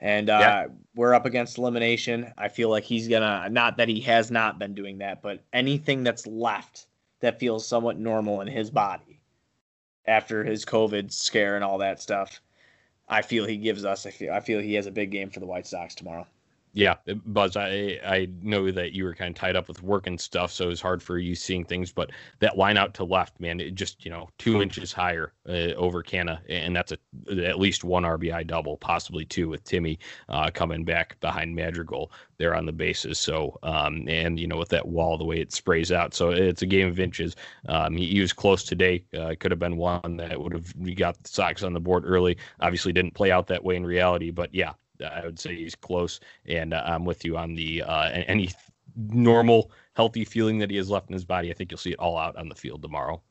And 0.02 0.30
uh, 0.30 0.38
yeah. 0.40 0.66
we're 0.96 1.14
up 1.14 1.26
against 1.26 1.58
elimination. 1.58 2.32
I 2.38 2.48
feel 2.48 2.70
like 2.70 2.86
he's 2.86 3.08
gonna 3.08 3.50
not 3.50 3.78
that 3.78 3.90
he 3.90 4.00
has 4.02 4.32
not 4.32 4.58
been 4.58 4.74
doing 4.74 4.98
that, 5.00 5.22
but 5.22 5.44
anything 5.52 6.04
that's 6.04 6.26
left 6.26 6.88
that 7.20 7.40
feels 7.40 7.68
somewhat 7.68 8.00
normal 8.00 8.40
in 8.42 8.48
his 8.48 8.70
body 8.70 9.20
after 10.08 10.44
his 10.44 10.64
COVID 10.64 11.12
scare 11.12 11.56
and 11.56 11.64
all 11.66 11.78
that 11.80 12.02
stuff, 12.02 12.42
I 13.10 13.22
feel 13.22 13.46
he 13.46 13.58
gives 13.58 13.84
us. 13.84 14.06
I 14.06 14.12
feel 14.12 14.34
I 14.34 14.40
feel 14.40 14.62
he 14.62 14.74
has 14.76 14.88
a 14.88 14.92
big 14.92 15.12
game 15.12 15.30
for 15.30 15.42
the 15.42 15.46
White 15.46 15.68
Sox 15.68 15.96
tomorrow. 15.96 16.26
Yeah, 16.74 16.96
Buzz, 17.26 17.58
I 17.58 18.00
I 18.06 18.30
know 18.44 18.70
that 18.70 18.94
you 18.94 19.04
were 19.04 19.16
kind 19.16 19.36
of 19.36 19.36
tied 19.36 19.56
up 19.56 19.68
with 19.68 19.82
work 19.82 20.06
and 20.06 20.22
stuff, 20.22 20.52
so 20.52 20.66
it 20.66 20.70
was 20.70 20.82
hard 20.82 21.02
for 21.02 21.18
you 21.18 21.34
seeing 21.34 21.66
things. 21.66 21.92
But 21.92 22.12
that 22.40 22.58
line 22.58 22.78
out 22.78 22.94
to 22.96 23.04
left, 23.04 23.40
man, 23.40 23.60
it 23.60 23.74
just 23.74 24.06
you 24.06 24.12
know 24.12 24.30
two 24.38 24.62
inches 24.62 24.94
higher 24.94 25.34
uh, 25.48 25.74
over 25.76 26.04
Canha, 26.04 26.40
and 26.48 26.76
that's 26.76 26.92
a 26.92 26.98
at 27.44 27.58
least 27.58 27.84
one 27.84 28.04
RBI 28.04 28.46
double, 28.46 28.78
possibly 28.78 29.26
two 29.26 29.50
with 29.50 29.64
Timmy 29.64 29.98
uh, 30.30 30.52
coming 30.54 30.86
back 30.86 31.20
behind 31.22 31.56
Madrigal 31.56 32.12
there 32.38 32.54
on 32.54 32.68
the 32.68 32.72
bases. 32.72 33.20
So 33.20 33.58
um, 33.64 34.08
and 34.08 34.40
you 34.40 34.48
know 34.48 34.58
with 34.58 34.70
that 34.70 34.88
wall, 34.88 35.18
the 35.18 35.26
way 35.26 35.40
it 35.40 35.52
sprays 35.52 35.92
out, 35.92 36.14
so 36.14 36.30
it's 36.30 36.62
a 36.62 36.68
game 36.68 36.88
of 36.88 37.00
inches. 37.00 37.36
Um, 37.68 37.98
he, 37.98 38.06
he 38.08 38.20
was 38.22 38.32
close 38.32 38.64
today. 38.64 39.04
Uh, 39.18 39.34
could 39.40 39.52
have 39.52 39.60
been 39.60 39.78
one 39.78 40.18
that 40.18 40.40
would 40.40 40.54
have 40.54 40.96
got 40.96 41.22
the 41.24 41.30
Sox 41.30 41.64
on 41.64 41.74
the 41.74 41.80
board 41.80 42.04
early. 42.06 42.38
Obviously, 42.60 42.94
didn't 42.94 43.16
play 43.16 43.32
out 43.32 43.48
that 43.48 43.64
way 43.64 43.76
in 43.76 43.86
reality, 43.86 44.30
but 44.30 44.54
yeah, 44.54 44.74
I 45.02 45.26
would 45.26 45.40
say 45.40 45.56
he's 45.56 45.76
close, 45.76 46.20
and 46.46 46.74
uh, 46.74 46.84
I'm 46.86 47.06
with 47.06 47.26
you 47.26 47.38
on 47.38 47.56
the 47.56 47.84
uh, 47.84 48.10
any 48.10 48.50
normal, 48.96 49.72
healthy 49.96 50.26
feeling 50.26 50.58
that 50.60 50.70
he 50.70 50.78
has 50.78 50.90
left 50.90 51.10
in 51.10 51.14
his 51.14 51.26
body. 51.26 51.50
I 51.50 51.54
think 51.54 51.72
you'll 51.72 51.78
see 51.78 51.92
it 51.92 52.00
all 52.00 52.18
out 52.18 52.36
on 52.36 52.50
the 52.50 52.56
field 52.56 52.82
tomorrow. 52.82 53.22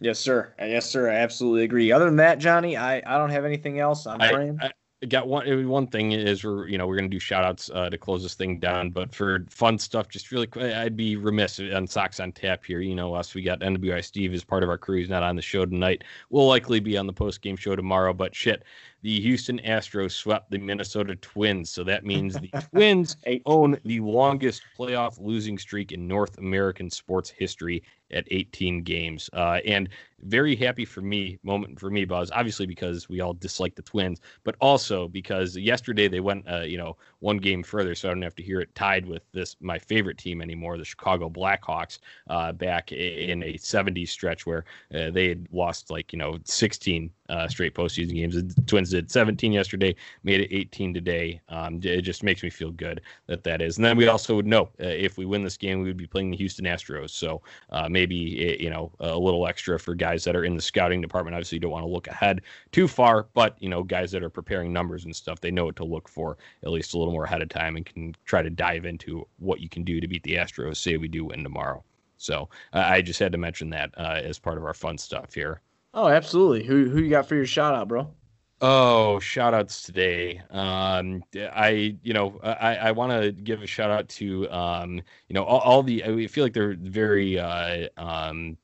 Yes, 0.00 0.18
sir. 0.18 0.54
Yes, 0.58 0.88
sir. 0.88 1.10
I 1.10 1.16
absolutely 1.16 1.64
agree. 1.64 1.92
Other 1.92 2.06
than 2.06 2.16
that, 2.16 2.38
Johnny, 2.38 2.76
I, 2.76 3.02
I 3.04 3.18
don't 3.18 3.30
have 3.30 3.44
anything 3.44 3.78
else. 3.78 4.06
I'm 4.06 4.18
praying. 4.18 4.58
I, 4.60 4.70
got 5.08 5.26
one 5.26 5.68
one 5.68 5.86
thing 5.86 6.12
is 6.12 6.44
we're 6.44 6.68
you 6.68 6.78
know 6.78 6.86
we're 6.86 6.94
gonna 6.96 7.08
do 7.08 7.18
shout 7.18 7.44
outs 7.44 7.70
uh, 7.74 7.90
to 7.90 7.98
close 7.98 8.22
this 8.22 8.34
thing 8.34 8.60
down 8.60 8.90
but 8.90 9.12
for 9.12 9.44
fun 9.50 9.76
stuff 9.76 10.08
just 10.08 10.30
really 10.30 10.46
quick 10.46 10.72
i'd 10.74 10.96
be 10.96 11.16
remiss 11.16 11.58
on 11.58 11.86
sox 11.86 12.20
on 12.20 12.30
tap 12.30 12.64
here 12.64 12.80
you 12.80 12.94
know 12.94 13.12
us 13.14 13.34
we 13.34 13.42
got 13.42 13.60
nwi 13.60 14.04
steve 14.04 14.32
as 14.32 14.44
part 14.44 14.62
of 14.62 14.68
our 14.68 14.78
crew 14.78 14.98
he's 14.98 15.10
not 15.10 15.22
on 15.22 15.34
the 15.34 15.42
show 15.42 15.66
tonight 15.66 16.04
we'll 16.30 16.46
likely 16.46 16.78
be 16.78 16.96
on 16.96 17.06
the 17.06 17.12
post 17.12 17.42
game 17.42 17.56
show 17.56 17.74
tomorrow 17.74 18.12
but 18.12 18.34
shit 18.34 18.62
the 19.02 19.20
Houston 19.20 19.58
Astros 19.60 20.12
swept 20.12 20.50
the 20.50 20.58
Minnesota 20.58 21.16
Twins. 21.16 21.70
So 21.70 21.84
that 21.84 22.04
means 22.04 22.34
the 22.34 22.50
Twins 22.72 23.16
own 23.46 23.78
the 23.84 24.00
longest 24.00 24.62
playoff 24.78 25.20
losing 25.20 25.58
streak 25.58 25.92
in 25.92 26.06
North 26.06 26.38
American 26.38 26.88
sports 26.88 27.28
history 27.28 27.82
at 28.12 28.26
18 28.30 28.82
games. 28.82 29.28
Uh, 29.32 29.58
and 29.66 29.88
very 30.20 30.54
happy 30.54 30.84
for 30.84 31.00
me, 31.00 31.38
moment 31.42 31.80
for 31.80 31.90
me, 31.90 32.04
Buzz, 32.04 32.30
obviously 32.30 32.66
because 32.66 33.08
we 33.08 33.20
all 33.20 33.34
dislike 33.34 33.74
the 33.74 33.82
Twins, 33.82 34.20
but 34.44 34.54
also 34.60 35.08
because 35.08 35.56
yesterday 35.56 36.06
they 36.06 36.20
went, 36.20 36.48
uh, 36.48 36.60
you 36.60 36.78
know, 36.78 36.96
one 37.18 37.38
game 37.38 37.62
further, 37.62 37.94
so 37.94 38.08
I 38.08 38.14
don't 38.14 38.22
have 38.22 38.36
to 38.36 38.42
hear 38.42 38.60
it 38.60 38.72
tied 38.74 39.06
with 39.06 39.22
this, 39.32 39.56
my 39.60 39.78
favorite 39.78 40.18
team 40.18 40.40
anymore, 40.40 40.78
the 40.78 40.84
Chicago 40.84 41.28
Blackhawks, 41.28 41.98
uh, 42.28 42.52
back 42.52 42.92
in 42.92 43.42
a 43.42 43.54
70s 43.54 44.08
stretch 44.08 44.46
where 44.46 44.64
uh, 44.94 45.10
they 45.10 45.28
had 45.28 45.48
lost 45.50 45.90
like, 45.90 46.12
you 46.12 46.18
know, 46.18 46.38
16 46.44 47.10
uh, 47.32 47.48
straight 47.48 47.74
postseason 47.74 48.14
games. 48.14 48.34
The 48.34 48.62
Twins 48.66 48.90
did 48.90 49.10
17 49.10 49.52
yesterday, 49.52 49.94
made 50.22 50.42
it 50.42 50.54
18 50.54 50.92
today. 50.92 51.40
Um, 51.48 51.80
it 51.82 52.02
just 52.02 52.22
makes 52.22 52.42
me 52.42 52.50
feel 52.50 52.70
good 52.70 53.00
that 53.26 53.42
that 53.44 53.62
is. 53.62 53.78
And 53.78 53.84
then 53.84 53.96
we 53.96 54.06
also 54.06 54.36
would 54.36 54.46
know 54.46 54.64
uh, 54.80 54.86
if 54.86 55.16
we 55.16 55.24
win 55.24 55.42
this 55.42 55.56
game, 55.56 55.80
we 55.80 55.88
would 55.88 55.96
be 55.96 56.06
playing 56.06 56.30
the 56.30 56.36
Houston 56.36 56.66
Astros. 56.66 57.10
So 57.10 57.40
uh, 57.70 57.88
maybe 57.88 58.38
it, 58.38 58.60
you 58.60 58.68
know 58.68 58.92
a 59.00 59.18
little 59.18 59.46
extra 59.46 59.78
for 59.78 59.94
guys 59.94 60.24
that 60.24 60.36
are 60.36 60.44
in 60.44 60.56
the 60.56 60.62
scouting 60.62 61.00
department. 61.00 61.34
Obviously, 61.34 61.56
you 61.56 61.60
don't 61.60 61.70
want 61.70 61.84
to 61.84 61.90
look 61.90 62.06
ahead 62.06 62.42
too 62.70 62.86
far, 62.86 63.28
but 63.32 63.56
you 63.60 63.70
know 63.70 63.82
guys 63.82 64.12
that 64.12 64.22
are 64.22 64.30
preparing 64.30 64.72
numbers 64.72 65.06
and 65.06 65.16
stuff, 65.16 65.40
they 65.40 65.50
know 65.50 65.64
what 65.64 65.76
to 65.76 65.84
look 65.84 66.08
for 66.08 66.36
at 66.62 66.70
least 66.70 66.92
a 66.92 66.98
little 66.98 67.12
more 67.12 67.24
ahead 67.24 67.40
of 67.40 67.48
time 67.48 67.76
and 67.76 67.86
can 67.86 68.14
try 68.26 68.42
to 68.42 68.50
dive 68.50 68.84
into 68.84 69.26
what 69.38 69.60
you 69.60 69.68
can 69.68 69.84
do 69.84 70.00
to 70.00 70.06
beat 70.06 70.22
the 70.22 70.36
Astros. 70.36 70.76
Say 70.76 70.98
we 70.98 71.08
do 71.08 71.24
win 71.24 71.42
tomorrow. 71.42 71.82
So 72.18 72.48
I 72.72 73.02
just 73.02 73.18
had 73.18 73.32
to 73.32 73.38
mention 73.38 73.70
that 73.70 73.90
uh, 73.96 74.20
as 74.22 74.38
part 74.38 74.56
of 74.56 74.64
our 74.64 74.74
fun 74.74 74.96
stuff 74.96 75.34
here. 75.34 75.60
Oh, 75.94 76.08
absolutely. 76.08 76.64
Who 76.64 76.90
who 76.90 76.98
you 77.00 77.08
got 77.08 77.26
for 77.26 77.34
your 77.34 77.46
shout 77.46 77.74
out, 77.74 77.88
bro? 77.88 78.14
Oh, 78.60 79.18
shout 79.18 79.54
outs 79.54 79.82
today. 79.82 80.40
Um, 80.50 81.24
I, 81.34 81.98
you 82.02 82.12
know, 82.14 82.38
I, 82.44 82.76
I 82.76 82.90
want 82.92 83.10
to 83.20 83.32
give 83.32 83.60
a 83.60 83.66
shout 83.66 83.90
out 83.90 84.08
to, 84.10 84.48
um, 84.50 84.94
you 85.28 85.34
know, 85.34 85.42
all, 85.42 85.58
all, 85.60 85.82
the, 85.82 86.04
I 86.04 86.26
feel 86.28 86.44
like 86.44 86.52
they're 86.52 86.76
very, 86.78 87.38
uh, 87.40 87.88
um, 87.96 88.56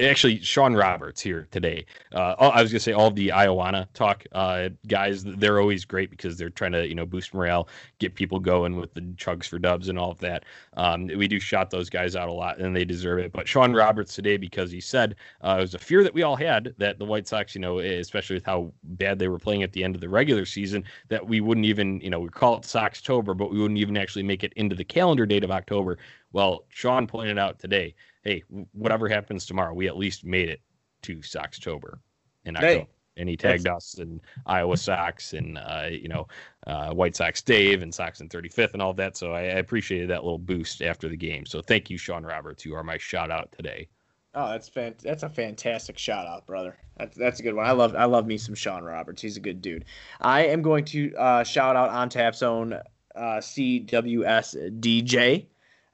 actually 0.00 0.40
Sean 0.40 0.74
Roberts 0.74 1.20
here 1.20 1.46
today. 1.50 1.84
Uh, 2.12 2.34
I 2.38 2.62
was 2.62 2.72
gonna 2.72 2.80
say 2.80 2.92
all 2.92 3.10
the 3.10 3.30
Iowa 3.32 3.86
talk 3.92 4.24
uh, 4.32 4.70
guys. 4.86 5.22
They're 5.24 5.60
always 5.60 5.84
great 5.84 6.10
because 6.10 6.38
they're 6.38 6.50
trying 6.50 6.72
to 6.72 6.86
you 6.86 6.94
know 6.94 7.04
boost 7.04 7.34
morale, 7.34 7.68
get 7.98 8.14
people 8.14 8.38
going 8.38 8.76
with 8.76 8.94
the 8.94 9.02
chugs 9.02 9.46
for 9.46 9.58
dubs 9.58 9.88
and 9.88 9.98
all 9.98 10.10
of 10.10 10.18
that. 10.20 10.44
Um, 10.76 11.06
we 11.06 11.28
do 11.28 11.38
shot 11.38 11.70
those 11.70 11.90
guys 11.90 12.16
out 12.16 12.28
a 12.28 12.32
lot, 12.32 12.58
and 12.58 12.74
they 12.74 12.84
deserve 12.84 13.18
it. 13.18 13.32
But 13.32 13.46
Sean 13.46 13.74
Roberts 13.74 14.14
today 14.14 14.36
because 14.36 14.70
he 14.70 14.80
said 14.80 15.16
uh, 15.42 15.56
it 15.58 15.62
was 15.62 15.74
a 15.74 15.78
fear 15.78 16.02
that 16.02 16.14
we 16.14 16.22
all 16.22 16.36
had 16.36 16.74
that 16.78 16.98
the 16.98 17.04
White 17.04 17.28
Sox, 17.28 17.54
you 17.54 17.60
know, 17.60 17.78
especially 17.78 18.36
with 18.36 18.46
how 18.46 18.72
bad 18.82 19.18
they 19.18 19.28
were 19.28 19.38
playing 19.38 19.62
at 19.62 19.72
the 19.72 19.84
end 19.84 19.94
of 19.94 20.00
the 20.00 20.08
regular 20.08 20.46
season, 20.46 20.84
that 21.08 21.26
we 21.26 21.40
wouldn't 21.40 21.66
even 21.66 22.00
you 22.00 22.10
know 22.10 22.20
we 22.20 22.28
call 22.28 22.56
it 22.56 22.62
Soxtober, 22.62 23.36
but 23.36 23.50
we 23.50 23.58
wouldn't 23.58 23.78
even 23.78 23.96
actually 23.96 24.22
make 24.22 24.42
it 24.42 24.52
into 24.54 24.74
the 24.74 24.84
calendar 24.84 25.26
date 25.26 25.44
of 25.44 25.50
October. 25.50 25.98
Well, 26.32 26.64
Sean 26.68 27.06
pointed 27.06 27.38
out 27.38 27.58
today 27.58 27.94
hey, 28.26 28.42
whatever 28.72 29.08
happens 29.08 29.46
tomorrow, 29.46 29.72
we 29.72 29.86
at 29.86 29.96
least 29.96 30.24
made 30.24 30.48
it 30.48 30.60
to 31.02 31.18
Soxtober 31.18 31.98
in 32.44 32.56
October. 32.56 32.80
Hey, 32.80 32.88
and 33.18 33.28
he 33.28 33.36
tagged 33.36 33.66
us 33.66 33.94
and 33.94 34.20
Iowa 34.44 34.76
Sox 34.76 35.32
and 35.32 35.56
uh, 35.56 35.86
you 35.90 36.08
know 36.08 36.26
uh, 36.66 36.92
White 36.92 37.16
Sox 37.16 37.40
Dave 37.40 37.82
and 37.82 37.94
Sox 37.94 38.20
on 38.20 38.28
35th 38.28 38.74
and 38.74 38.82
all 38.82 38.90
of 38.90 38.96
that. 38.96 39.16
So 39.16 39.32
I, 39.32 39.42
I, 39.42 39.58
appreciated 39.58 40.10
that 40.10 40.22
little 40.22 40.38
boost 40.38 40.82
after 40.82 41.08
the 41.08 41.16
game. 41.16 41.46
So 41.46 41.62
thank 41.62 41.88
you, 41.88 41.96
Sean 41.96 42.24
Roberts. 42.24 42.64
You 42.66 42.74
are 42.74 42.82
my 42.82 42.98
shout 42.98 43.30
out 43.30 43.52
today. 43.52 43.88
Oh, 44.34 44.50
that's 44.50 44.68
fant- 44.68 44.98
That's 44.98 45.22
a 45.22 45.30
fantastic 45.30 45.96
shout 45.96 46.26
out, 46.26 46.46
brother. 46.46 46.76
That's 46.98 47.16
that's 47.16 47.40
a 47.40 47.42
good 47.42 47.54
one. 47.54 47.64
I 47.64 47.72
love 47.72 47.94
I 47.94 48.04
love 48.04 48.26
me 48.26 48.36
some 48.36 48.54
Sean 48.54 48.84
Roberts. 48.84 49.22
He's 49.22 49.38
a 49.38 49.40
good 49.40 49.62
dude. 49.62 49.86
I 50.20 50.46
am 50.46 50.60
going 50.60 50.84
to 50.86 51.14
uh, 51.16 51.44
shout 51.44 51.76
out 51.76 51.88
on 51.88 52.10
Tap's 52.10 52.42
own 52.42 52.74
uh, 52.74 53.38
CWS 53.38 54.80
DJ. 54.80 55.46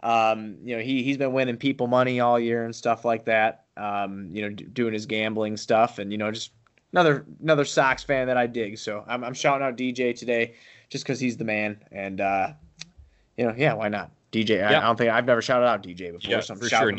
Um, 0.02 0.56
you 0.64 0.76
know, 0.76 0.82
he 0.82 1.02
he's 1.02 1.16
been 1.16 1.32
winning 1.32 1.56
people 1.56 1.86
money 1.86 2.20
all 2.20 2.38
year 2.38 2.64
and 2.64 2.74
stuff 2.74 3.04
like 3.04 3.24
that. 3.26 3.66
Um, 3.76 4.28
you 4.32 4.42
know, 4.42 4.50
d- 4.50 4.64
doing 4.64 4.92
his 4.92 5.06
gambling 5.06 5.56
stuff, 5.56 5.98
and 5.98 6.10
you 6.10 6.18
know, 6.18 6.30
just 6.30 6.52
another 6.92 7.24
another 7.40 7.64
Sox 7.64 8.02
fan 8.02 8.26
that 8.26 8.36
I 8.36 8.46
dig. 8.46 8.78
So 8.78 9.04
I'm, 9.06 9.22
I'm 9.24 9.34
shouting 9.34 9.66
out 9.66 9.76
DJ 9.76 10.14
today 10.14 10.54
just 10.88 11.04
because 11.04 11.20
he's 11.20 11.36
the 11.36 11.44
man, 11.44 11.82
and 11.92 12.20
uh, 12.20 12.52
you 13.36 13.46
know, 13.46 13.54
yeah, 13.56 13.74
why 13.74 13.88
not? 13.88 14.10
DJ. 14.32 14.58
Yeah. 14.58 14.70
I, 14.70 14.78
I, 14.78 14.80
don't 14.80 14.96
think 14.96 15.10
I've 15.10 15.26
never 15.26 15.42
shouted 15.42 15.66
out 15.66 15.82
DJ 15.82 16.12
before, 16.12 16.30
yeah, 16.30 16.40
so 16.40 16.54
I'm 16.54 16.60
for 16.60 16.68
sure. 16.68 16.92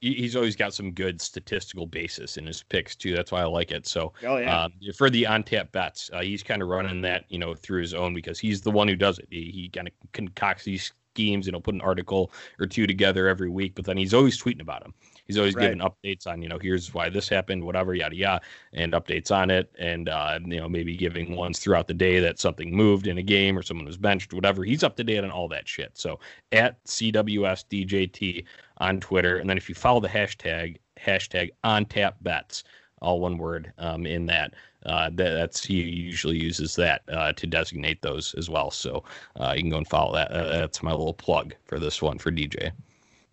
He, 0.00 0.12
he's 0.12 0.36
always 0.36 0.56
got 0.56 0.74
some 0.74 0.92
good 0.92 1.22
statistical 1.22 1.86
basis 1.86 2.36
in 2.36 2.44
his 2.44 2.62
picks 2.62 2.94
too. 2.94 3.16
That's 3.16 3.32
why 3.32 3.40
I 3.40 3.46
like 3.46 3.70
it. 3.70 3.86
So, 3.86 4.12
oh, 4.24 4.36
yeah. 4.36 4.64
um, 4.64 4.72
for 4.94 5.08
the 5.08 5.26
on 5.26 5.42
tap 5.42 5.72
bets, 5.72 6.10
uh, 6.12 6.20
he's 6.20 6.42
kind 6.42 6.60
of 6.60 6.68
running 6.68 7.00
that 7.00 7.24
you 7.28 7.38
know 7.38 7.54
through 7.54 7.80
his 7.80 7.94
own 7.94 8.12
because 8.12 8.38
he's 8.38 8.60
the 8.60 8.70
one 8.70 8.88
who 8.88 8.94
does 8.94 9.18
it. 9.18 9.26
He, 9.30 9.50
he 9.50 9.68
kind 9.70 9.88
of 9.88 9.94
concocts 10.12 10.64
these 10.64 10.92
schemes 11.16 11.46
and 11.46 11.54
he'll 11.54 11.62
put 11.62 11.74
an 11.74 11.80
article 11.80 12.30
or 12.60 12.66
two 12.66 12.86
together 12.86 13.26
every 13.26 13.48
week. 13.48 13.74
But 13.74 13.86
then 13.86 13.96
he's 13.96 14.12
always 14.12 14.40
tweeting 14.40 14.60
about 14.60 14.82
them. 14.82 14.92
He's 15.26 15.38
always 15.38 15.54
right. 15.54 15.62
giving 15.62 15.78
updates 15.78 16.26
on, 16.26 16.42
you 16.42 16.48
know, 16.48 16.58
here's 16.58 16.92
why 16.92 17.08
this 17.08 17.28
happened, 17.28 17.64
whatever, 17.64 17.94
yada 17.94 18.14
yada, 18.14 18.44
and 18.74 18.92
updates 18.92 19.30
on 19.30 19.50
it, 19.50 19.72
and 19.78 20.08
uh, 20.08 20.38
you 20.44 20.60
know 20.60 20.68
maybe 20.68 20.96
giving 20.96 21.34
ones 21.34 21.58
throughout 21.58 21.88
the 21.88 21.94
day 21.94 22.20
that 22.20 22.38
something 22.38 22.74
moved 22.74 23.06
in 23.06 23.18
a 23.18 23.22
game 23.22 23.58
or 23.58 23.62
someone 23.62 23.86
was 23.86 23.96
benched, 23.96 24.32
whatever. 24.34 24.62
He's 24.62 24.84
up 24.84 24.94
to 24.96 25.04
date 25.04 25.24
on 25.24 25.30
all 25.30 25.48
that 25.48 25.66
shit. 25.66 25.92
So 25.94 26.20
at 26.52 26.82
CWSDJT 26.84 28.44
on 28.78 29.00
Twitter, 29.00 29.38
and 29.38 29.48
then 29.48 29.56
if 29.56 29.68
you 29.68 29.74
follow 29.74 30.00
the 30.00 30.08
hashtag 30.08 30.76
hashtag 31.00 31.50
on 31.64 31.86
tap 31.86 32.16
bets, 32.22 32.64
all 33.02 33.20
one 33.20 33.38
word 33.38 33.72
um, 33.78 34.06
in 34.06 34.26
that. 34.26 34.54
Uh, 34.86 35.10
that, 35.14 35.34
that's 35.34 35.64
he 35.64 35.82
usually 35.82 36.38
uses 36.38 36.76
that 36.76 37.02
uh, 37.12 37.32
to 37.32 37.46
designate 37.46 38.00
those 38.02 38.34
as 38.34 38.48
well. 38.48 38.70
So 38.70 39.04
uh, 39.40 39.52
you 39.56 39.62
can 39.62 39.70
go 39.70 39.78
and 39.78 39.88
follow 39.88 40.14
that. 40.14 40.30
Uh, 40.30 40.58
that's 40.58 40.82
my 40.82 40.92
little 40.92 41.14
plug 41.14 41.54
for 41.64 41.78
this 41.78 42.00
one 42.00 42.18
for 42.18 42.30
DJ. 42.30 42.70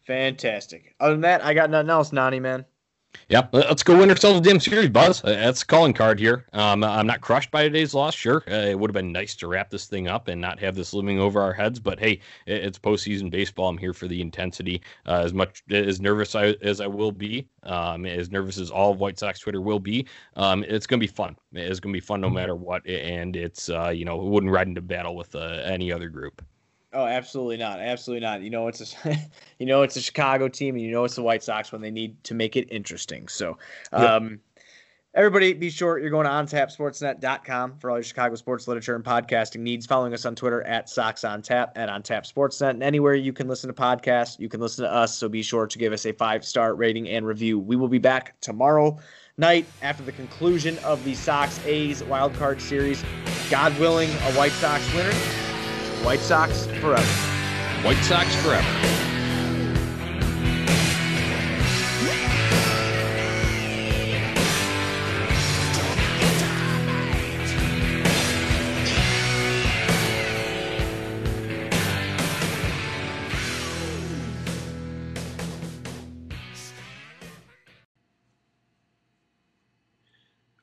Fantastic. 0.06 0.96
Other 1.00 1.14
than 1.14 1.22
that, 1.22 1.46
I 1.46 1.54
got 1.54 1.70
nothing 1.70 1.90
else, 1.90 2.12
Nani 2.12 2.40
man. 2.40 2.66
Yeah, 3.30 3.48
let's 3.52 3.84
go 3.84 3.98
win 3.98 4.10
ourselves 4.10 4.40
a 4.40 4.42
damn 4.42 4.60
series, 4.60 4.90
Buzz. 4.90 5.24
Uh, 5.24 5.30
that's 5.30 5.62
a 5.62 5.66
calling 5.66 5.94
card 5.94 6.20
here. 6.20 6.46
Um, 6.54 6.84
I'm 6.84 7.08
not 7.08 7.22
crushed 7.22 7.52
by 7.52 7.64
today's 7.64 7.94
loss. 7.94 8.14
Sure, 8.14 8.44
uh, 8.48 8.54
it 8.54 8.78
would 8.78 8.90
have 8.90 8.94
been 8.94 9.12
nice 9.12 9.36
to 9.38 9.48
wrap 9.48 9.70
this 9.70 9.86
thing 9.86 10.08
up 10.08 10.28
and 10.28 10.40
not 10.40 10.60
have 10.60 10.76
this 10.76 10.94
looming 10.94 11.20
over 11.20 11.42
our 11.42 11.54
heads. 11.54 11.80
But 11.80 12.00
hey, 12.00 12.20
it's 12.46 12.78
postseason 12.78 13.32
baseball. 13.32 13.70
I'm 13.70 13.78
here 13.78 13.94
for 13.94 14.08
the 14.08 14.22
intensity. 14.22 14.82
Uh, 15.08 15.22
as 15.24 15.34
much 15.34 15.64
as 15.72 16.02
nervous 16.02 16.36
I, 16.36 16.56
as 16.62 16.82
I 16.82 16.88
will 16.88 17.12
be, 17.12 17.48
um, 17.64 18.06
as 18.06 18.30
nervous 18.30 18.58
as 18.58 18.70
all 18.70 18.92
of 18.92 19.00
White 19.00 19.18
Sox 19.18 19.40
Twitter 19.40 19.62
will 19.62 19.80
be, 19.80 20.06
um, 20.36 20.64
it's 20.68 20.86
going 20.86 21.00
to 21.00 21.08
be 21.08 21.12
fun. 21.12 21.36
It's 21.54 21.80
going 21.80 21.94
to 21.94 21.98
be 21.98 22.06
fun 22.06 22.22
no 22.22 22.30
matter 22.30 22.56
what. 22.56 22.86
And 22.88 23.36
it's 23.36 23.70
uh, 23.70 23.90
you 23.90 24.06
know, 24.06 24.18
wouldn't 24.18 24.52
ride 24.52 24.68
into 24.68 24.82
battle 24.82 25.16
with 25.16 25.34
uh, 25.36 25.62
any 25.64 25.92
other 25.92 26.10
group. 26.10 26.44
Oh, 26.94 27.06
absolutely 27.06 27.58
not. 27.58 27.80
Absolutely 27.80 28.22
not. 28.22 28.42
You 28.42 28.50
know 28.50 28.68
it's 28.68 28.96
a, 29.06 29.18
you 29.60 29.66
know 29.66 29.82
it's 29.82 29.96
a 29.96 30.02
Chicago 30.02 30.48
team, 30.48 30.76
and 30.76 30.84
you 30.84 30.92
know 30.92 31.04
it's 31.04 31.16
the 31.16 31.24
White 31.24 31.44
Sox 31.44 31.72
when 31.72 31.82
they 31.82 31.92
need 31.92 32.24
to 32.26 32.34
make 32.34 32.56
it 32.56 32.68
interesting. 32.72 33.28
So, 33.28 33.58
um, 33.92 34.30
yep. 34.30 34.40
everybody, 35.16 35.54
be 35.54 35.72
sure 35.72 35.98
you're 35.98 36.12
going 36.12 36.26
to 36.26 36.32
ontapsportsnet.com 36.32 37.80
for 37.80 37.90
all 37.90 37.98
your 37.98 38.04
Chicago 38.04 38.36
sports 38.36 38.68
literature 38.68 38.96
and 38.96 39.04
podcasting 39.04 39.62
needs. 39.62 39.88
Following 39.88 40.14
us 40.14 40.26
on 40.26 40.36
Twitter 40.36 40.62
at 40.64 40.88
Sox 40.88 41.24
on 41.24 41.42
Tap 41.42 41.72
and 41.76 41.90
on 41.90 42.04
Tap 42.04 42.26
Sportsnet, 42.26 42.72
and 42.72 42.84
anywhere 42.84 43.16
you 43.16 43.34
can 43.34 43.48
listen 43.48 43.68
to 43.70 43.74
podcasts, 43.74 44.40
you 44.40 44.48
can 44.48 44.62
listen 44.62 44.84
to 44.86 44.92
us. 44.94 45.16
So 45.16 45.28
be 45.28 45.42
sure 45.42 45.66
to 45.66 45.80
give 45.80 45.94
us 45.94 46.06
a 46.06 46.14
five 46.14 46.46
star 46.46 46.76
rating 46.76 47.10
and 47.10 47.26
review. 47.26 47.58
We 47.58 47.76
will 47.76 47.88
be 47.90 48.00
back 48.00 48.40
tomorrow 48.40 49.00
night 49.38 49.66
after 49.82 50.04
the 50.04 50.12
conclusion 50.12 50.78
of 50.80 51.04
the 51.04 51.16
Sox 51.16 51.60
A's 51.66 52.04
wild 52.04 52.36
card 52.36 52.62
series. 52.62 53.04
God 53.50 53.78
willing, 53.80 54.10
a 54.10 54.34
White 54.34 54.52
Sox 54.52 54.94
winner. 54.94 55.43
White 56.04 56.20
Sox 56.20 56.66
forever. 56.82 57.02
White 57.82 58.04
Sox 58.04 58.36
forever. 58.44 58.94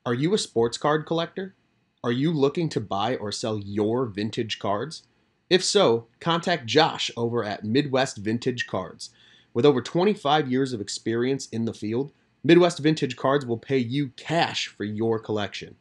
Are 0.04 0.14
you 0.14 0.34
a 0.34 0.38
sports 0.38 0.76
card 0.76 1.06
collector? 1.06 1.54
Are 2.04 2.12
you 2.12 2.30
looking 2.30 2.68
to 2.70 2.80
buy 2.80 3.16
or 3.16 3.32
sell 3.32 3.58
your 3.58 4.04
vintage 4.04 4.58
cards? 4.58 5.04
If 5.50 5.62
so, 5.64 6.06
contact 6.20 6.66
Josh 6.66 7.10
over 7.16 7.42
at 7.44 7.64
Midwest 7.64 8.18
Vintage 8.18 8.68
Cards. 8.68 9.10
With 9.52 9.66
over 9.66 9.82
25 9.82 10.48
years 10.48 10.72
of 10.72 10.80
experience 10.80 11.48
in 11.48 11.64
the 11.64 11.74
field, 11.74 12.12
Midwest 12.44 12.78
Vintage 12.78 13.16
Cards 13.16 13.44
will 13.44 13.58
pay 13.58 13.78
you 13.78 14.10
cash 14.16 14.68
for 14.68 14.84
your 14.84 15.18
collection. 15.18 15.74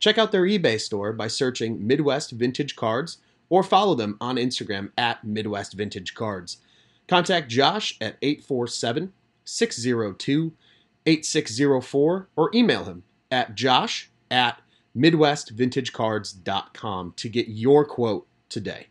Check 0.00 0.18
out 0.18 0.32
their 0.32 0.42
eBay 0.42 0.80
store 0.80 1.12
by 1.12 1.28
searching 1.28 1.86
Midwest 1.86 2.32
Vintage 2.32 2.74
Cards 2.74 3.18
or 3.48 3.62
follow 3.62 3.94
them 3.94 4.16
on 4.20 4.34
Instagram 4.36 4.90
at 4.98 5.22
Midwest 5.22 5.74
Vintage 5.74 6.14
Cards. 6.14 6.56
Contact 7.06 7.48
Josh 7.48 7.96
at 8.00 8.16
847 8.20 9.12
602 9.44 10.52
8604 11.06 12.28
or 12.34 12.50
email 12.54 12.84
him 12.84 13.02
at 13.30 13.54
josh 13.54 14.10
at 14.30 14.62
midwestvintagecards.com 14.96 17.12
to 17.16 17.28
get 17.28 17.48
your 17.48 17.84
quote 17.84 18.26
today. 18.48 18.86